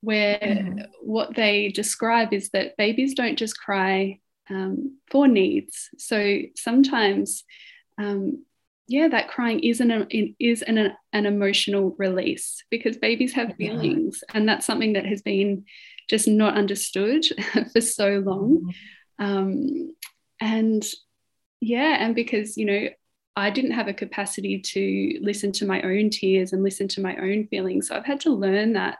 [0.01, 0.85] where mm.
[1.01, 5.89] what they describe is that babies don't just cry um, for needs.
[5.97, 7.43] So sometimes,
[7.97, 8.45] um,
[8.87, 10.07] yeah, that crying is an
[10.39, 15.65] is an, an emotional release because babies have feelings, and that's something that has been
[16.09, 17.23] just not understood
[17.73, 18.73] for so long.
[19.19, 19.25] Mm.
[19.25, 19.95] Um,
[20.41, 20.83] and
[21.61, 22.89] yeah, and because you know
[23.35, 27.15] I didn't have a capacity to listen to my own tears and listen to my
[27.17, 27.87] own feelings.
[27.87, 28.97] So I've had to learn that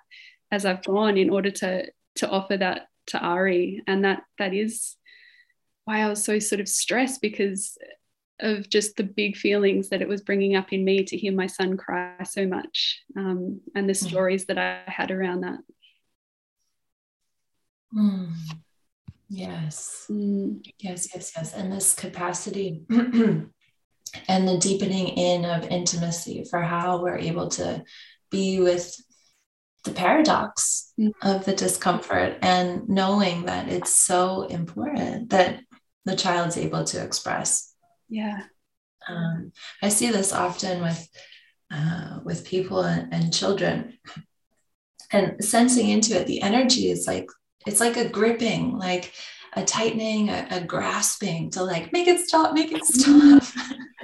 [0.52, 1.86] as I've gone in order to
[2.16, 3.84] to offer that to Ari.
[3.88, 4.96] And that that is
[5.86, 7.78] why I was so sort of stressed because
[8.42, 11.48] of just the big feelings that it was bringing up in me to hear my
[11.48, 14.08] son cry so much um, and the mm.
[14.08, 15.60] stories that I had around that.
[17.94, 18.34] Mm.
[19.30, 20.06] Yes.
[20.10, 20.66] Mm.
[20.80, 21.54] Yes, yes, yes.
[21.54, 27.84] And this capacity and the deepening in of intimacy for how we're able to
[28.32, 28.96] be with
[29.84, 31.12] the paradox mm.
[31.22, 35.62] of the discomfort and knowing that it's so important that
[36.06, 37.74] the child's able to express.
[38.10, 38.44] Yeah.
[39.08, 41.08] Um, I see this often with
[41.72, 44.00] uh, with people and, and children,
[45.12, 46.28] and sensing into it.
[46.28, 47.30] The energy is like
[47.66, 49.14] it's like a gripping, like
[49.60, 53.44] a tightening, a, a grasping to like make it stop, make it stop.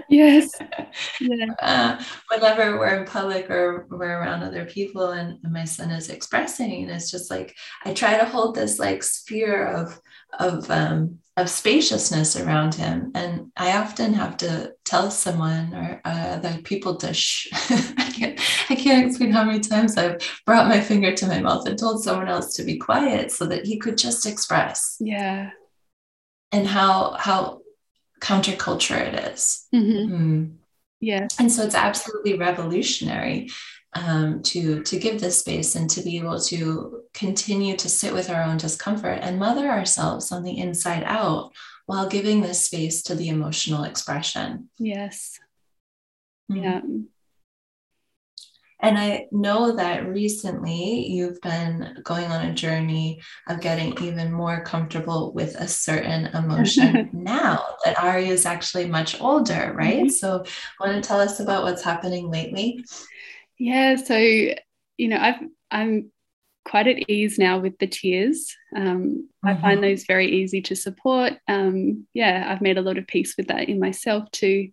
[0.09, 0.51] yes
[1.21, 1.53] yeah.
[1.61, 6.09] Uh, whenever we're in public or we're around other people and, and my son is
[6.09, 9.99] expressing it's just like i try to hold this like sphere of
[10.39, 16.37] of um of spaciousness around him and i often have to tell someone or uh,
[16.37, 17.47] other people to shh
[17.97, 21.67] I, can't, I can't explain how many times i've brought my finger to my mouth
[21.67, 25.49] and told someone else to be quiet so that he could just express yeah
[26.51, 27.61] and how how
[28.19, 29.67] counterculture it is.
[29.73, 30.13] Mm-hmm.
[30.13, 30.51] Mm.
[30.99, 31.35] Yes.
[31.39, 33.49] And so it's absolutely revolutionary
[33.95, 38.29] um, to to give this space and to be able to continue to sit with
[38.29, 41.51] our own discomfort and mother ourselves on the inside out
[41.85, 44.69] while giving this space to the emotional expression.
[44.77, 45.39] Yes.
[46.51, 46.63] Mm-hmm.
[46.63, 46.81] Yeah.
[48.81, 54.63] And I know that recently you've been going on a journey of getting even more
[54.63, 60.03] comfortable with a certain emotion now that Ari is actually much older, right?
[60.03, 60.09] Mm-hmm.
[60.09, 60.43] So,
[60.79, 62.83] want to tell us about what's happening lately?
[63.57, 63.95] Yeah.
[63.95, 65.39] So, you know, I've,
[65.71, 66.11] I'm
[66.65, 68.53] quite at ease now with the tears.
[68.75, 69.47] Um, mm-hmm.
[69.47, 71.33] I find those very easy to support.
[71.47, 74.69] Um, yeah, I've made a lot of peace with that in myself too.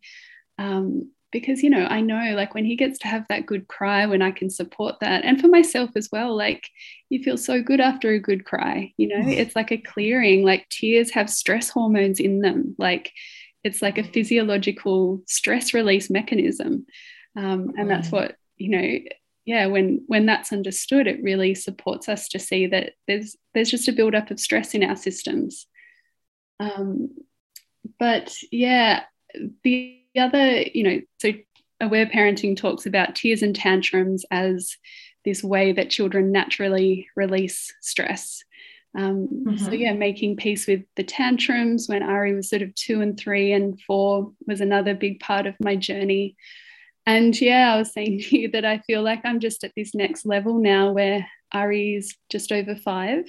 [0.59, 4.07] Um, because you know i know like when he gets to have that good cry
[4.07, 6.69] when i can support that and for myself as well like
[7.09, 10.69] you feel so good after a good cry you know it's like a clearing like
[10.69, 13.11] tears have stress hormones in them like
[13.65, 16.87] it's like a physiological stress release mechanism
[17.35, 18.99] um, and that's what you know
[19.45, 23.89] yeah when when that's understood it really supports us to see that there's there's just
[23.89, 25.67] a buildup of stress in our systems
[26.61, 27.11] um,
[27.99, 29.03] but yeah
[29.65, 31.33] the other, you know, so
[31.81, 34.77] aware parenting talks about tears and tantrums as
[35.25, 38.45] this way that children naturally release stress.
[38.97, 39.57] Um, mm-hmm.
[39.57, 43.53] So, yeah, making peace with the tantrums when Ari was sort of two and three
[43.53, 46.37] and four was another big part of my journey.
[47.07, 49.95] And yeah, I was saying to you that I feel like I'm just at this
[49.95, 53.25] next level now where Ari is just over five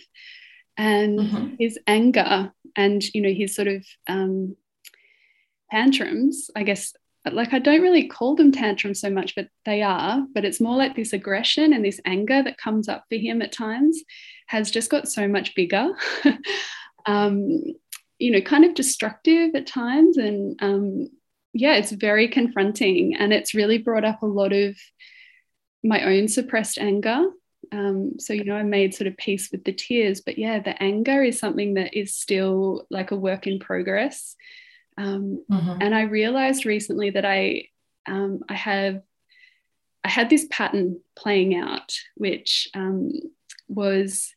[0.78, 1.56] and mm-hmm.
[1.60, 4.56] his anger and, you know, his sort of um,
[5.72, 6.94] tantrums, I guess,
[7.32, 10.26] like I don't really call them tantrums so much, but they are.
[10.34, 13.52] But it's more like this aggression and this anger that comes up for him at
[13.52, 14.02] times
[14.48, 15.92] has just got so much bigger.
[17.06, 17.62] um,
[18.20, 20.18] you know, kind of destructive at times.
[20.18, 21.10] And um,
[21.54, 23.16] yeah, it's very confronting.
[23.16, 24.76] And it's really brought up a lot of
[25.84, 27.26] my own suppressed anger.
[27.72, 30.22] Um, so, you know, I made sort of peace with the tears.
[30.22, 34.36] But yeah, the anger is something that is still like a work in progress.
[34.98, 35.78] Um, mm-hmm.
[35.82, 37.70] And I realized recently that I
[38.08, 39.02] um, I have
[40.04, 43.12] I had this pattern playing out, which um,
[43.68, 44.34] was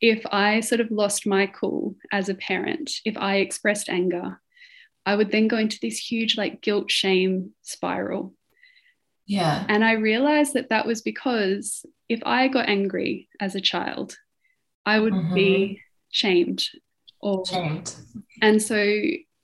[0.00, 4.40] if I sort of lost my cool as a parent, if I expressed anger,
[5.04, 8.34] I would then go into this huge like guilt shame spiral.
[9.26, 9.64] Yeah.
[9.68, 14.16] And I realized that that was because if I got angry as a child,
[14.84, 15.34] I would mm-hmm.
[15.34, 15.80] be
[16.10, 16.64] shamed
[17.20, 17.94] or shamed.
[18.40, 18.76] And so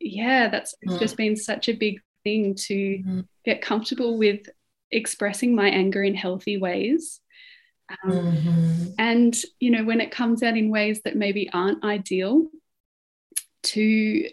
[0.01, 0.99] yeah, that's mm.
[0.99, 3.29] just been such a big thing to mm.
[3.45, 4.49] get comfortable with
[4.91, 7.21] expressing my anger in healthy ways.
[8.05, 8.85] Um, mm-hmm.
[8.99, 12.49] And, you know, when it comes out in ways that maybe aren't ideal,
[13.65, 14.29] to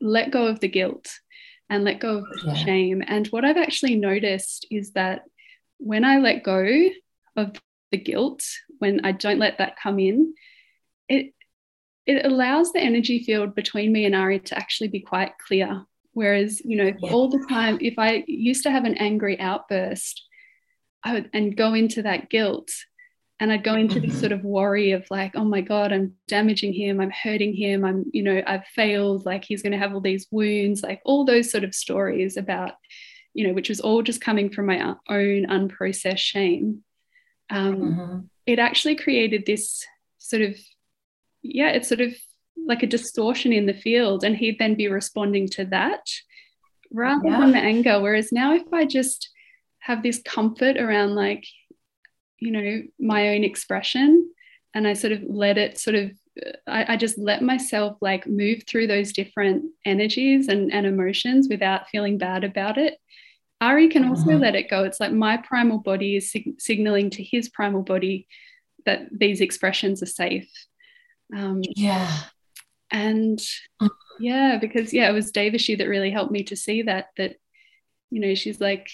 [0.00, 1.10] let go of the guilt
[1.70, 2.54] and let go of the yeah.
[2.54, 3.02] shame.
[3.06, 5.22] And what I've actually noticed is that
[5.78, 6.66] when I let go
[7.36, 7.52] of
[7.90, 8.42] the guilt,
[8.78, 10.34] when I don't let that come in,
[11.08, 11.34] it
[12.06, 15.84] it allows the energy field between me and Ari to actually be quite clear.
[16.12, 17.12] Whereas, you know, yeah.
[17.12, 20.24] all the time, if I used to have an angry outburst,
[21.04, 22.70] I would and go into that guilt
[23.40, 24.08] and I'd go into mm-hmm.
[24.08, 27.84] this sort of worry of like, oh my God, I'm damaging him, I'm hurting him,
[27.84, 31.24] I'm, you know, I've failed, like he's going to have all these wounds, like all
[31.24, 32.72] those sort of stories about,
[33.34, 36.82] you know, which was all just coming from my own unprocessed shame.
[37.50, 38.18] Um, mm-hmm.
[38.46, 39.84] It actually created this
[40.18, 40.56] sort of
[41.42, 42.14] yeah, it's sort of
[42.66, 44.24] like a distortion in the field.
[44.24, 46.00] And he'd then be responding to that
[46.92, 47.40] rather yeah.
[47.40, 48.00] than the anger.
[48.00, 49.30] Whereas now, if I just
[49.80, 51.44] have this comfort around, like,
[52.40, 54.30] you know, my own expression,
[54.74, 56.12] and I sort of let it sort of,
[56.66, 61.88] I, I just let myself like move through those different energies and, and emotions without
[61.88, 62.98] feeling bad about it.
[63.60, 64.40] Ari can also mm-hmm.
[64.40, 64.84] let it go.
[64.84, 68.28] It's like my primal body is sig- signaling to his primal body
[68.86, 70.48] that these expressions are safe
[71.34, 72.10] um, yeah.
[72.90, 73.38] And
[73.82, 73.90] mm.
[74.18, 77.36] yeah, because yeah, it was Devashi that really helped me to see that, that,
[78.10, 78.88] you know, she's like,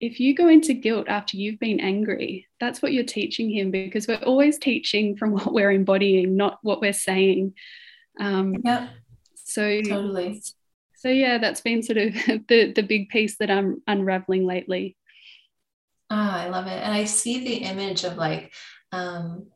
[0.00, 4.06] if you go into guilt after you've been angry, that's what you're teaching him because
[4.06, 7.54] we're always teaching from what we're embodying, not what we're saying.
[8.20, 8.88] Um, yeah.
[9.44, 10.42] So totally.
[10.96, 12.14] So yeah, that's been sort of
[12.48, 14.96] the the big piece that I'm unraveling lately.
[16.10, 18.52] Oh, I love it, and I see the image of like
[18.92, 19.46] um,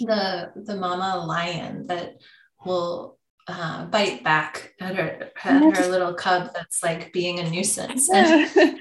[0.00, 2.16] the the mama lion that
[2.64, 8.08] will uh, bite back at her at her little cub that's like being a nuisance.
[8.12, 8.78] And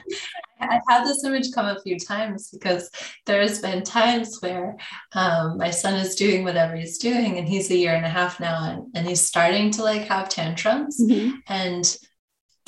[0.60, 2.90] I've had this image come a few times because
[3.26, 4.78] there's been times where
[5.14, 8.40] um, my son is doing whatever he's doing, and he's a year and a half
[8.40, 11.38] now, and, and he's starting to like have tantrums, mm-hmm.
[11.48, 11.98] and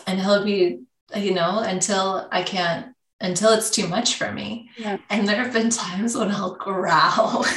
[0.08, 0.80] and he'll be
[1.16, 2.88] you know until I can't
[3.22, 4.70] until it's too much for me.
[4.78, 4.98] Yeah.
[5.10, 7.46] And there have been times when I'll growl.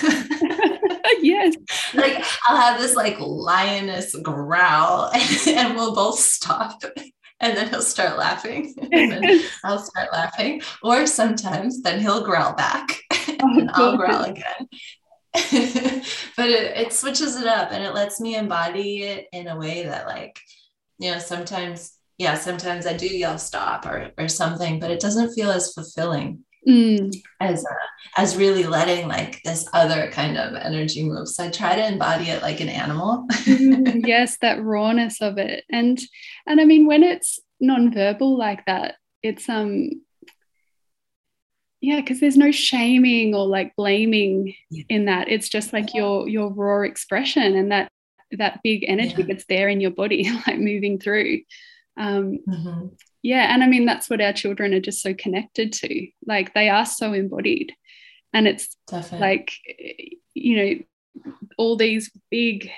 [1.21, 1.57] yes.
[1.95, 6.83] Like I'll have this like lioness growl and, and we'll both stop.
[7.41, 8.75] And then he'll start laughing.
[9.65, 10.63] I'll start laughing.
[10.83, 14.69] Or sometimes then he'll growl back oh, and I'll growl again.
[15.33, 19.85] but it, it switches it up and it lets me embody it in a way
[19.85, 20.39] that like,
[20.99, 25.35] you know, sometimes yeah, sometimes I do yell stop or or something, but it doesn't
[25.35, 27.15] feel as fulfilling mm.
[27.41, 27.75] as uh,
[28.17, 31.29] as really letting like this other kind of energy move.
[31.29, 33.27] So I try to embody it like an animal.
[33.31, 35.99] mm, yes, that rawness of it, and
[36.47, 39.89] and I mean when it's non-verbal like that it's um
[41.81, 44.85] yeah because there's no shaming or like blaming yeah.
[44.89, 47.89] in that it's just like your your raw expression and that
[48.33, 49.25] that big energy yeah.
[49.29, 51.41] that's there in your body like moving through
[51.97, 52.87] um mm-hmm.
[53.23, 56.69] yeah and i mean that's what our children are just so connected to like they
[56.69, 57.73] are so embodied
[58.33, 59.29] and it's Definitely.
[59.29, 59.53] like
[60.35, 62.71] you know all these big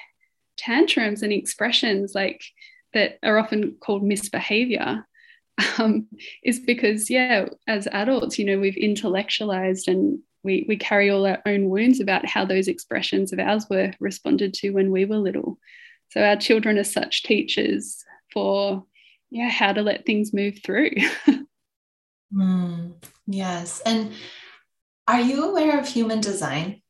[0.56, 2.42] tantrums and expressions like
[2.92, 5.06] that are often called misbehavior
[5.78, 6.06] um,
[6.42, 11.40] is because, yeah, as adults, you know, we've intellectualized and we, we carry all our
[11.46, 15.58] own wounds about how those expressions of ours were responded to when we were little.
[16.10, 18.84] So our children are such teachers for,
[19.30, 20.90] yeah, how to let things move through.
[22.32, 22.94] mm,
[23.26, 23.80] yes.
[23.84, 24.12] And
[25.08, 26.82] are you aware of human design?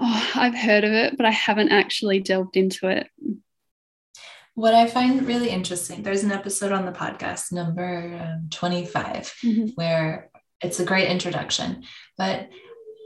[0.00, 3.08] Oh, I've heard of it, but I haven't actually delved into it.
[4.54, 9.66] What I find really interesting, there's an episode on the podcast, number um, 25, mm-hmm.
[9.76, 11.84] where it's a great introduction.
[12.16, 12.48] But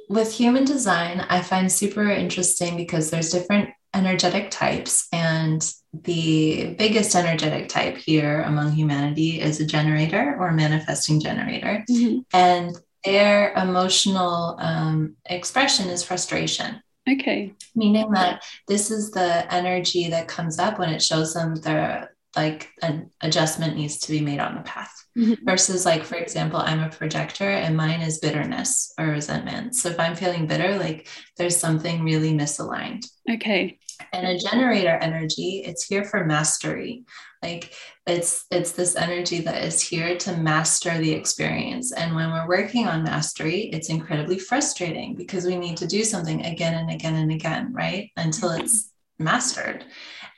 [0.09, 5.09] with human design, I find super interesting because there's different energetic types.
[5.13, 5.63] And
[5.93, 11.85] the biggest energetic type here among humanity is a generator or manifesting generator.
[11.91, 12.21] Mm-hmm.
[12.33, 16.83] And their emotional um, expression is frustration.
[17.11, 17.53] Okay.
[17.75, 22.71] Meaning that this is the energy that comes up when it shows them the like
[22.83, 24.93] an adjustment needs to be made on the path.
[25.17, 25.45] Mm-hmm.
[25.45, 29.75] Versus, like, for example, I'm a projector and mine is bitterness or resentment.
[29.75, 31.07] So if I'm feeling bitter, like
[31.37, 33.05] there's something really misaligned.
[33.31, 33.79] Okay.
[34.15, 37.05] And a generator energy, it's here for mastery
[37.43, 37.75] like
[38.07, 42.87] it's it's this energy that is here to master the experience and when we're working
[42.87, 47.33] on mastery it's incredibly frustrating because we need to do something again and again and
[47.33, 48.65] again right until mm-hmm.
[48.65, 49.85] it's mastered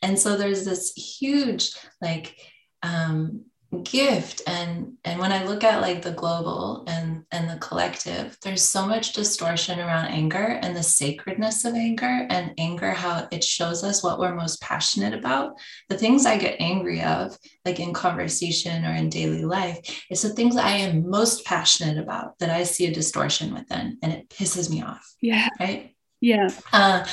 [0.03, 2.37] and so there's this huge like
[2.83, 3.45] um
[3.83, 4.43] gift.
[4.47, 8.87] And and when i look at like the global and and the collective there's so
[8.87, 14.03] much distortion around anger and the sacredness of anger and anger how it shows us
[14.03, 15.55] what we're most passionate about.
[15.89, 20.31] The things i get angry of like in conversation or in daily life it's the
[20.31, 24.71] things i am most passionate about that i see a distortion within and it pisses
[24.71, 25.15] me off.
[25.21, 25.49] Yeah.
[25.59, 25.97] Right?
[26.21, 26.49] Yeah.
[26.73, 27.05] Uh,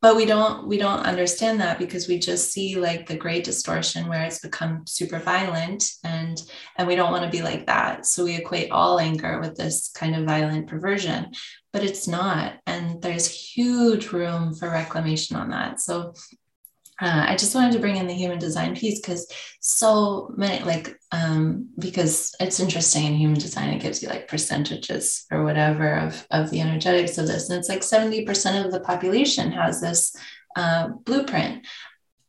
[0.00, 4.08] but we don't we don't understand that because we just see like the great distortion
[4.08, 6.40] where it's become super violent and
[6.76, 8.06] and we don't want to be like that.
[8.06, 11.32] So we equate all anger with this kind of violent perversion
[11.72, 12.54] but it's not.
[12.66, 15.80] And there's huge room for reclamation on that.
[15.80, 16.14] So
[17.00, 19.30] uh, I just wanted to bring in the human design piece because
[19.60, 25.24] so many, like, um, because it's interesting in human design, it gives you like percentages
[25.30, 27.48] or whatever of, of the energetics of this.
[27.48, 30.14] And it's like 70% of the population has this
[30.56, 31.66] uh, blueprint.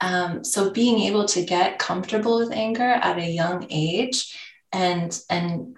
[0.01, 4.37] Um, so being able to get comfortable with anger at a young age
[4.71, 5.75] and and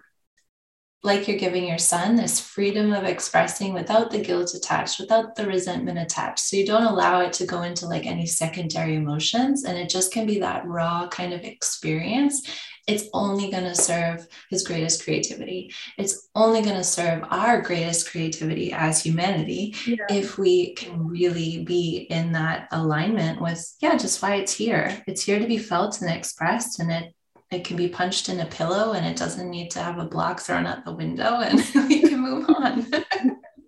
[1.03, 5.47] like you're giving your son this freedom of expressing without the guilt attached, without the
[5.47, 6.39] resentment attached.
[6.39, 9.63] So you don't allow it to go into like any secondary emotions.
[9.63, 12.47] And it just can be that raw kind of experience.
[12.87, 15.73] It's only going to serve his greatest creativity.
[15.97, 20.05] It's only going to serve our greatest creativity as humanity yeah.
[20.09, 25.03] if we can really be in that alignment with, yeah, just why it's here.
[25.07, 26.79] It's here to be felt and expressed.
[26.79, 27.15] And it
[27.51, 30.39] it can be punched in a pillow and it doesn't need to have a block
[30.39, 32.87] thrown out the window and we can move on.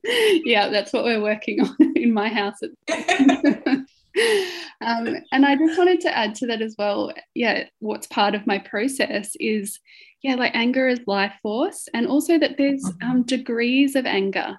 [0.45, 2.59] yeah, that's what we're working on in my house.
[2.63, 3.85] um,
[5.31, 7.11] and I just wanted to add to that as well.
[7.33, 9.79] Yeah, what's part of my process is,
[10.21, 13.11] yeah, like anger is life force, and also that there's mm-hmm.
[13.11, 14.55] um, degrees of anger.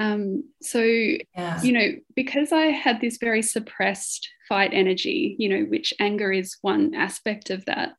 [0.00, 1.62] Um, so, yeah.
[1.62, 6.56] you know, because I had this very suppressed fight energy, you know, which anger is
[6.62, 7.94] one aspect of that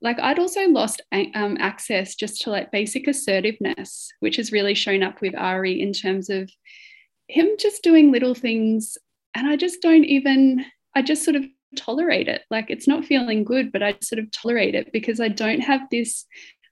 [0.00, 5.02] like I'd also lost um, access just to like basic assertiveness, which has really shown
[5.02, 6.50] up with Ari in terms of
[7.28, 8.98] him just doing little things.
[9.34, 10.64] And I just don't even,
[10.94, 12.42] I just sort of tolerate it.
[12.50, 15.80] Like it's not feeling good, but I sort of tolerate it because I don't have
[15.90, 16.26] this,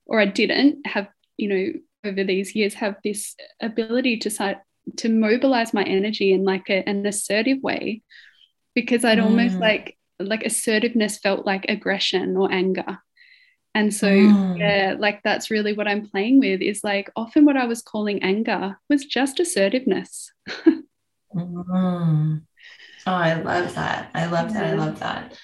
[0.05, 1.09] or I didn't have,
[1.39, 1.73] you know,
[2.05, 4.59] over these years, have this ability to start
[4.97, 8.03] to mobilize my energy in like a, an assertive way
[8.75, 9.25] because I'd mm.
[9.25, 12.99] almost like like assertiveness felt like aggression or anger
[13.75, 14.59] and so, mm.
[14.59, 18.23] yeah, like that's really what I'm playing with is like often what I was calling
[18.23, 20.31] anger was just assertiveness.
[21.35, 22.43] mm.
[23.07, 24.11] Oh, I love that.
[24.15, 24.65] I love that.
[24.65, 25.39] I love that.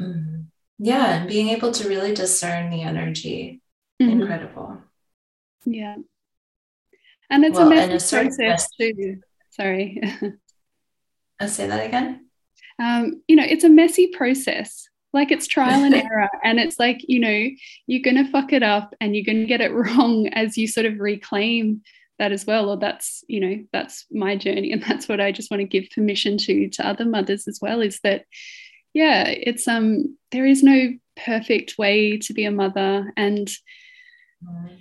[0.00, 0.46] Mm.
[0.78, 1.14] Yeah.
[1.14, 3.62] And being able to really discern the energy.
[4.00, 4.20] Mm-hmm.
[4.20, 4.78] Incredible.
[5.64, 5.96] Yeah.
[7.30, 9.20] And it's well, a messy process too.
[9.50, 10.02] Sorry.
[11.38, 12.26] I'll say that again.
[12.80, 17.00] Um, you know, it's a messy process like it's trial and error and it's like
[17.06, 17.48] you know
[17.86, 20.66] you're going to fuck it up and you're going to get it wrong as you
[20.66, 21.82] sort of reclaim
[22.18, 25.50] that as well or that's you know that's my journey and that's what i just
[25.50, 28.24] want to give permission to to other mothers as well is that
[28.92, 33.50] yeah it's um there is no perfect way to be a mother and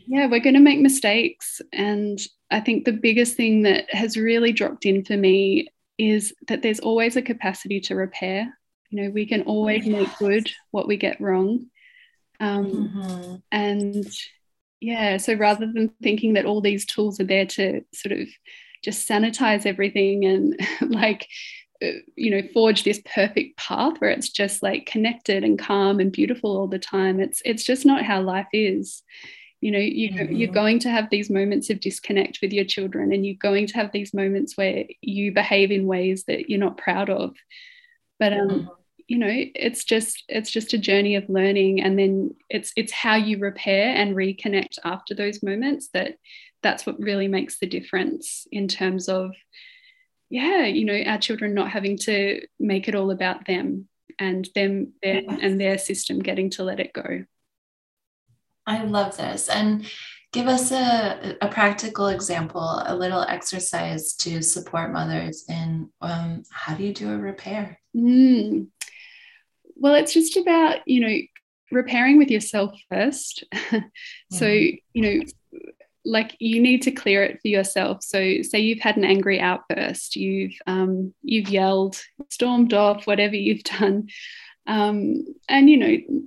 [0.07, 2.19] yeah we're going to make mistakes and
[2.49, 5.67] i think the biggest thing that has really dropped in for me
[5.97, 8.51] is that there's always a capacity to repair
[8.91, 9.99] you know we can always yes.
[9.99, 11.65] make good what we get wrong
[12.39, 13.35] um, mm-hmm.
[13.51, 14.05] and
[14.79, 18.27] yeah so rather than thinking that all these tools are there to sort of
[18.83, 20.59] just sanitize everything and
[20.93, 21.27] like
[21.83, 26.11] uh, you know forge this perfect path where it's just like connected and calm and
[26.11, 29.03] beautiful all the time it's it's just not how life is
[29.61, 30.35] you know you, mm-hmm.
[30.35, 33.75] you're going to have these moments of disconnect with your children and you're going to
[33.75, 37.35] have these moments where you behave in ways that you're not proud of
[38.19, 38.67] but um mm-hmm.
[39.11, 43.15] You know it's just it's just a journey of learning and then it's it's how
[43.15, 46.13] you repair and reconnect after those moments that
[46.63, 49.31] that's what really makes the difference in terms of
[50.29, 53.85] yeah you know our children not having to make it all about them
[54.17, 57.25] and them their, and their system getting to let it go
[58.67, 59.49] I love this.
[59.49, 59.85] And
[60.31, 66.75] give us a, a practical example, a little exercise to support mothers in um, how
[66.75, 67.79] do you do a repair?
[67.95, 68.67] Mm.
[69.75, 71.17] Well, it's just about, you know,
[71.71, 73.43] repairing with yourself first.
[74.31, 75.19] so, you know,
[76.03, 78.03] like you need to clear it for yourself.
[78.03, 83.63] So, say you've had an angry outburst, you've um, you've yelled, stormed off, whatever you've
[83.79, 84.09] done,
[84.67, 86.21] um, and you know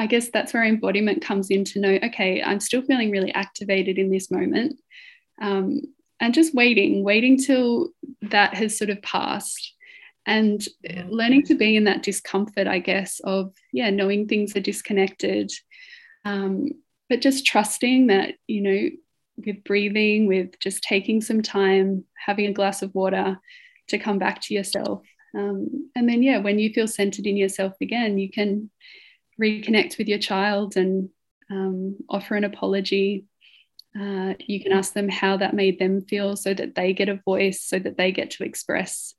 [0.00, 3.98] I guess that's where embodiment comes in to know, okay, I'm still feeling really activated
[3.98, 4.80] in this moment.
[5.42, 5.82] Um,
[6.20, 7.90] and just waiting, waiting till
[8.22, 9.74] that has sort of passed
[10.26, 10.66] and
[11.08, 15.50] learning to be in that discomfort, I guess, of, yeah, knowing things are disconnected,
[16.24, 16.68] um,
[17.08, 18.90] but just trusting that, you know,
[19.46, 23.38] with breathing, with just taking some time, having a glass of water
[23.88, 25.02] to come back to yourself.
[25.34, 28.70] Um, and then, yeah, when you feel centered in yourself again, you can
[29.40, 31.08] reconnect with your child and
[31.50, 33.24] um, offer an apology.
[33.98, 37.20] Uh, you can ask them how that made them feel so that they get a
[37.24, 39.14] voice, so that they get to express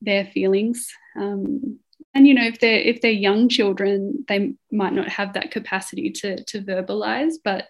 [0.00, 0.88] their feelings.
[1.16, 1.78] Um,
[2.14, 6.10] and you know, if they're if they're young children, they might not have that capacity
[6.10, 7.66] to to verbalize, but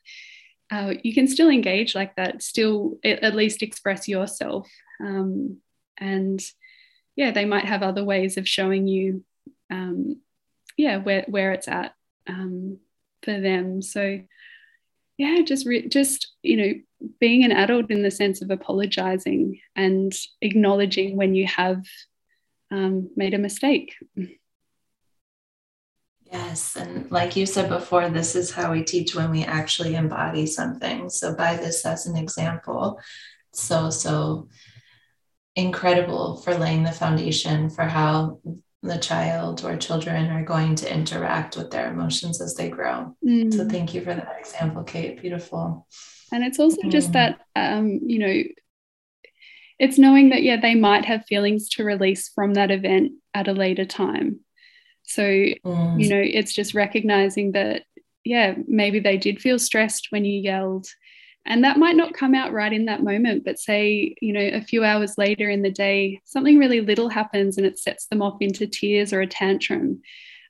[0.70, 2.42] uh, you can still engage like that.
[2.42, 4.68] Still, at least express yourself.
[5.00, 5.58] Um,
[5.96, 6.40] and
[7.16, 9.24] yeah, they might have other ways of showing you
[9.70, 10.20] um,
[10.76, 11.94] yeah where where it's at
[12.26, 12.78] um,
[13.22, 14.20] for them so
[15.16, 20.12] yeah just re- just you know being an adult in the sense of apologizing and
[20.40, 21.84] acknowledging when you have
[22.70, 23.94] um, made a mistake
[26.30, 30.46] yes and like you said before this is how we teach when we actually embody
[30.46, 33.00] something so by this as an example
[33.52, 34.48] so so
[35.56, 38.38] incredible for laying the foundation for how
[38.82, 43.14] the child or children are going to interact with their emotions as they grow.
[43.26, 43.52] Mm.
[43.52, 45.20] So thank you for that example, Kate.
[45.20, 45.86] Beautiful.
[46.30, 46.90] And it's also mm.
[46.90, 48.42] just that, um, you know,
[49.78, 53.52] it's knowing that, yeah, they might have feelings to release from that event at a
[53.52, 54.40] later time.
[55.04, 56.02] So, mm.
[56.02, 57.84] you know, it's just recognizing that,
[58.24, 60.88] yeah, maybe they did feel stressed when you yelled
[61.48, 64.60] and that might not come out right in that moment but say you know a
[64.60, 68.36] few hours later in the day something really little happens and it sets them off
[68.40, 70.00] into tears or a tantrum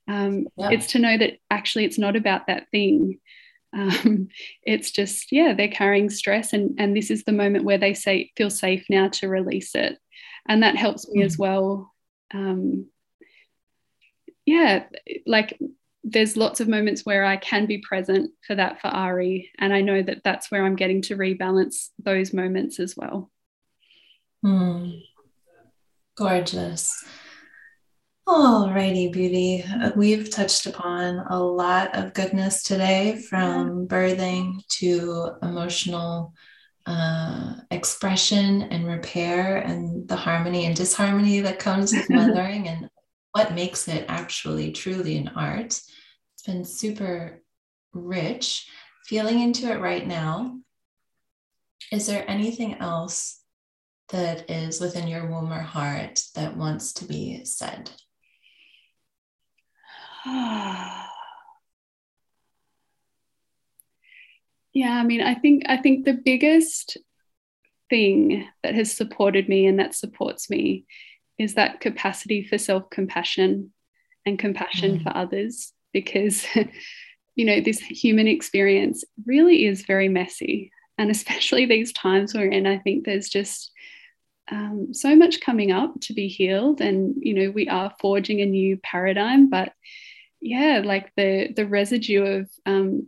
[0.09, 0.70] um, yeah.
[0.70, 3.18] it's to know that actually it's not about that thing
[3.72, 4.28] um,
[4.62, 8.32] it's just yeah they're carrying stress and and this is the moment where they say
[8.36, 9.98] feel safe now to release it
[10.48, 11.24] and that helps me mm.
[11.24, 11.92] as well
[12.32, 12.86] um,
[14.46, 14.84] yeah
[15.26, 15.58] like
[16.04, 19.50] there's lots of moments where I can be present for that for Ari.
[19.58, 23.30] And I know that that's where I'm getting to rebalance those moments as well.
[24.44, 25.02] Mm.
[26.16, 27.04] Gorgeous.
[28.29, 29.64] Alrighty, beauty.
[29.97, 36.35] We've touched upon a lot of goodness today from birthing to emotional
[36.85, 42.91] uh, expression and repair and the harmony and disharmony that comes with mothering and
[43.33, 45.68] what makes it actually truly an art.
[45.68, 47.43] It's been super
[47.95, 48.68] rich.
[49.07, 50.59] Feeling into it right now,
[51.91, 53.41] is there anything else
[54.11, 57.91] that is within your womb or heart that wants to be said?
[64.74, 66.99] yeah, I mean, I think I think the biggest
[67.91, 70.85] thing that has supported me and that supports me
[71.39, 73.72] is that capacity for self-compassion
[74.26, 75.03] and compassion mm.
[75.03, 76.47] for others because
[77.35, 82.66] you know this human experience really is very messy and especially these times we're in
[82.66, 83.72] i think there's just
[84.51, 88.47] um, so much coming up to be healed and you know we are forging a
[88.47, 89.74] new paradigm but
[90.41, 93.07] yeah like the the residue of um,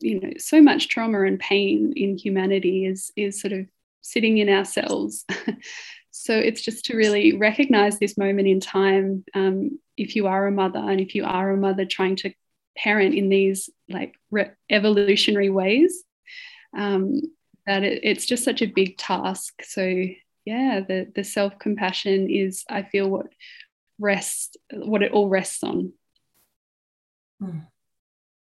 [0.00, 3.66] you know so much trauma and pain in humanity is is sort of
[4.02, 5.24] sitting in ourselves
[6.10, 10.52] so it's just to really recognize this moment in time um, if you are a
[10.52, 12.32] mother and if you are a mother trying to
[12.76, 16.04] parent in these like re- evolutionary ways
[16.76, 17.20] um,
[17.66, 19.54] that it, it's just such a big task.
[19.62, 20.04] So
[20.46, 23.26] yeah the the self-compassion is i feel what
[23.98, 25.92] rests what it all rests on
[27.40, 27.58] hmm.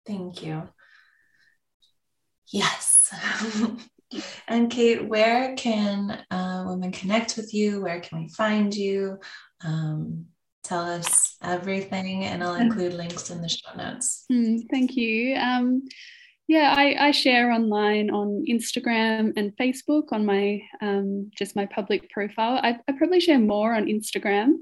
[0.06, 0.68] thank you
[2.52, 3.14] Yes.
[4.48, 7.82] and Kate, where can uh, women connect with you?
[7.82, 9.20] Where can we find you?
[9.64, 10.28] Um,
[10.64, 14.26] tell us everything, and I'll include links in the show notes.
[14.32, 15.36] Mm, thank you.
[15.36, 15.84] Um,
[16.48, 22.08] yeah, I, I, share online on Instagram and Facebook on my um, just my public
[22.12, 22.60] profile.
[22.62, 24.58] I, I, probably share more on Instagram.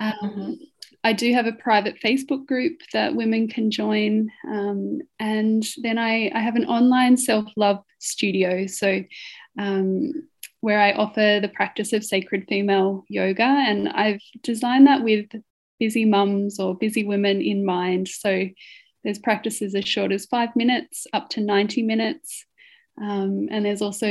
[0.00, 0.52] Um, mm-hmm.
[1.06, 4.28] I do have a private Facebook group that women can join.
[4.48, 8.66] Um, and then I, I, have an online self love studio.
[8.66, 9.04] So,
[9.56, 10.10] um,
[10.62, 13.44] where I offer the practice of sacred female yoga.
[13.44, 15.26] And I've designed that with
[15.78, 18.08] busy mums or busy women in mind.
[18.08, 18.48] So,
[19.04, 22.44] there's practices as short as five minutes up to 90 minutes.
[23.00, 24.08] Um, and there's also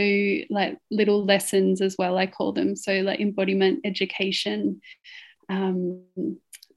[0.50, 2.78] like little lessons as well, I call them.
[2.78, 4.80] So, like embodiment education.
[5.50, 6.04] Um,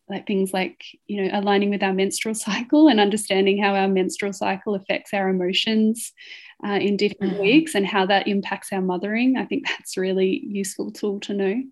[0.08, 4.32] like things like you know aligning with our menstrual cycle and understanding how our menstrual
[4.32, 6.12] cycle affects our emotions
[6.66, 7.42] uh, in different mm-hmm.
[7.42, 9.36] weeks and how that impacts our mothering.
[9.36, 11.62] I think that's a really useful tool to know.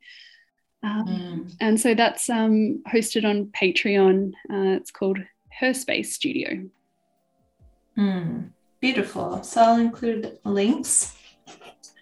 [0.82, 1.56] Um, mm.
[1.60, 4.32] and so that's um, hosted on patreon.
[4.50, 5.18] Uh, it's called
[5.58, 6.68] her space studio.
[7.98, 8.50] Mm.
[8.78, 9.42] beautiful.
[9.42, 11.16] So i'll include links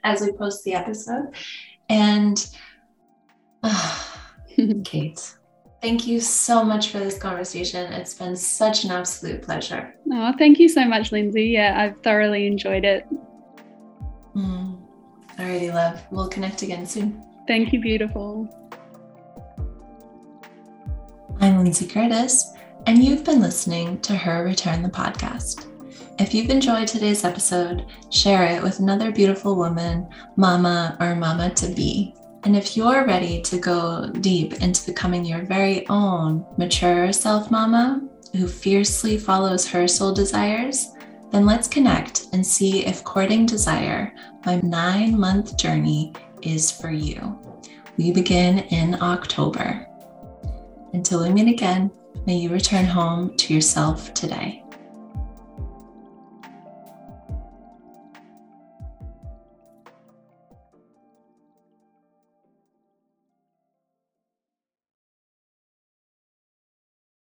[0.02, 1.34] as we post the episode.
[1.88, 2.44] And
[3.62, 4.04] uh,
[4.84, 5.36] kate
[5.84, 7.92] Thank you so much for this conversation.
[7.92, 9.94] It's been such an absolute pleasure.
[10.10, 11.48] Oh, thank you so much, Lindsay.
[11.48, 13.06] Yeah, I've thoroughly enjoyed it.
[14.34, 14.80] Mm.
[15.36, 16.02] Alrighty, love.
[16.10, 17.22] We'll connect again soon.
[17.46, 18.48] Thank you, beautiful.
[21.40, 22.54] I'm Lindsay Curtis,
[22.86, 25.66] and you've been listening to Her Return the podcast.
[26.18, 31.68] If you've enjoyed today's episode, share it with another beautiful woman, mama, or mama to
[31.68, 32.14] be.
[32.44, 38.02] And if you're ready to go deep into becoming your very own mature self mama
[38.32, 40.88] who fiercely follows her soul desires,
[41.30, 44.14] then let's connect and see if courting desire,
[44.44, 47.38] my nine month journey, is for you.
[47.96, 49.86] We begin in October.
[50.92, 51.90] Until we meet again,
[52.26, 54.63] may you return home to yourself today.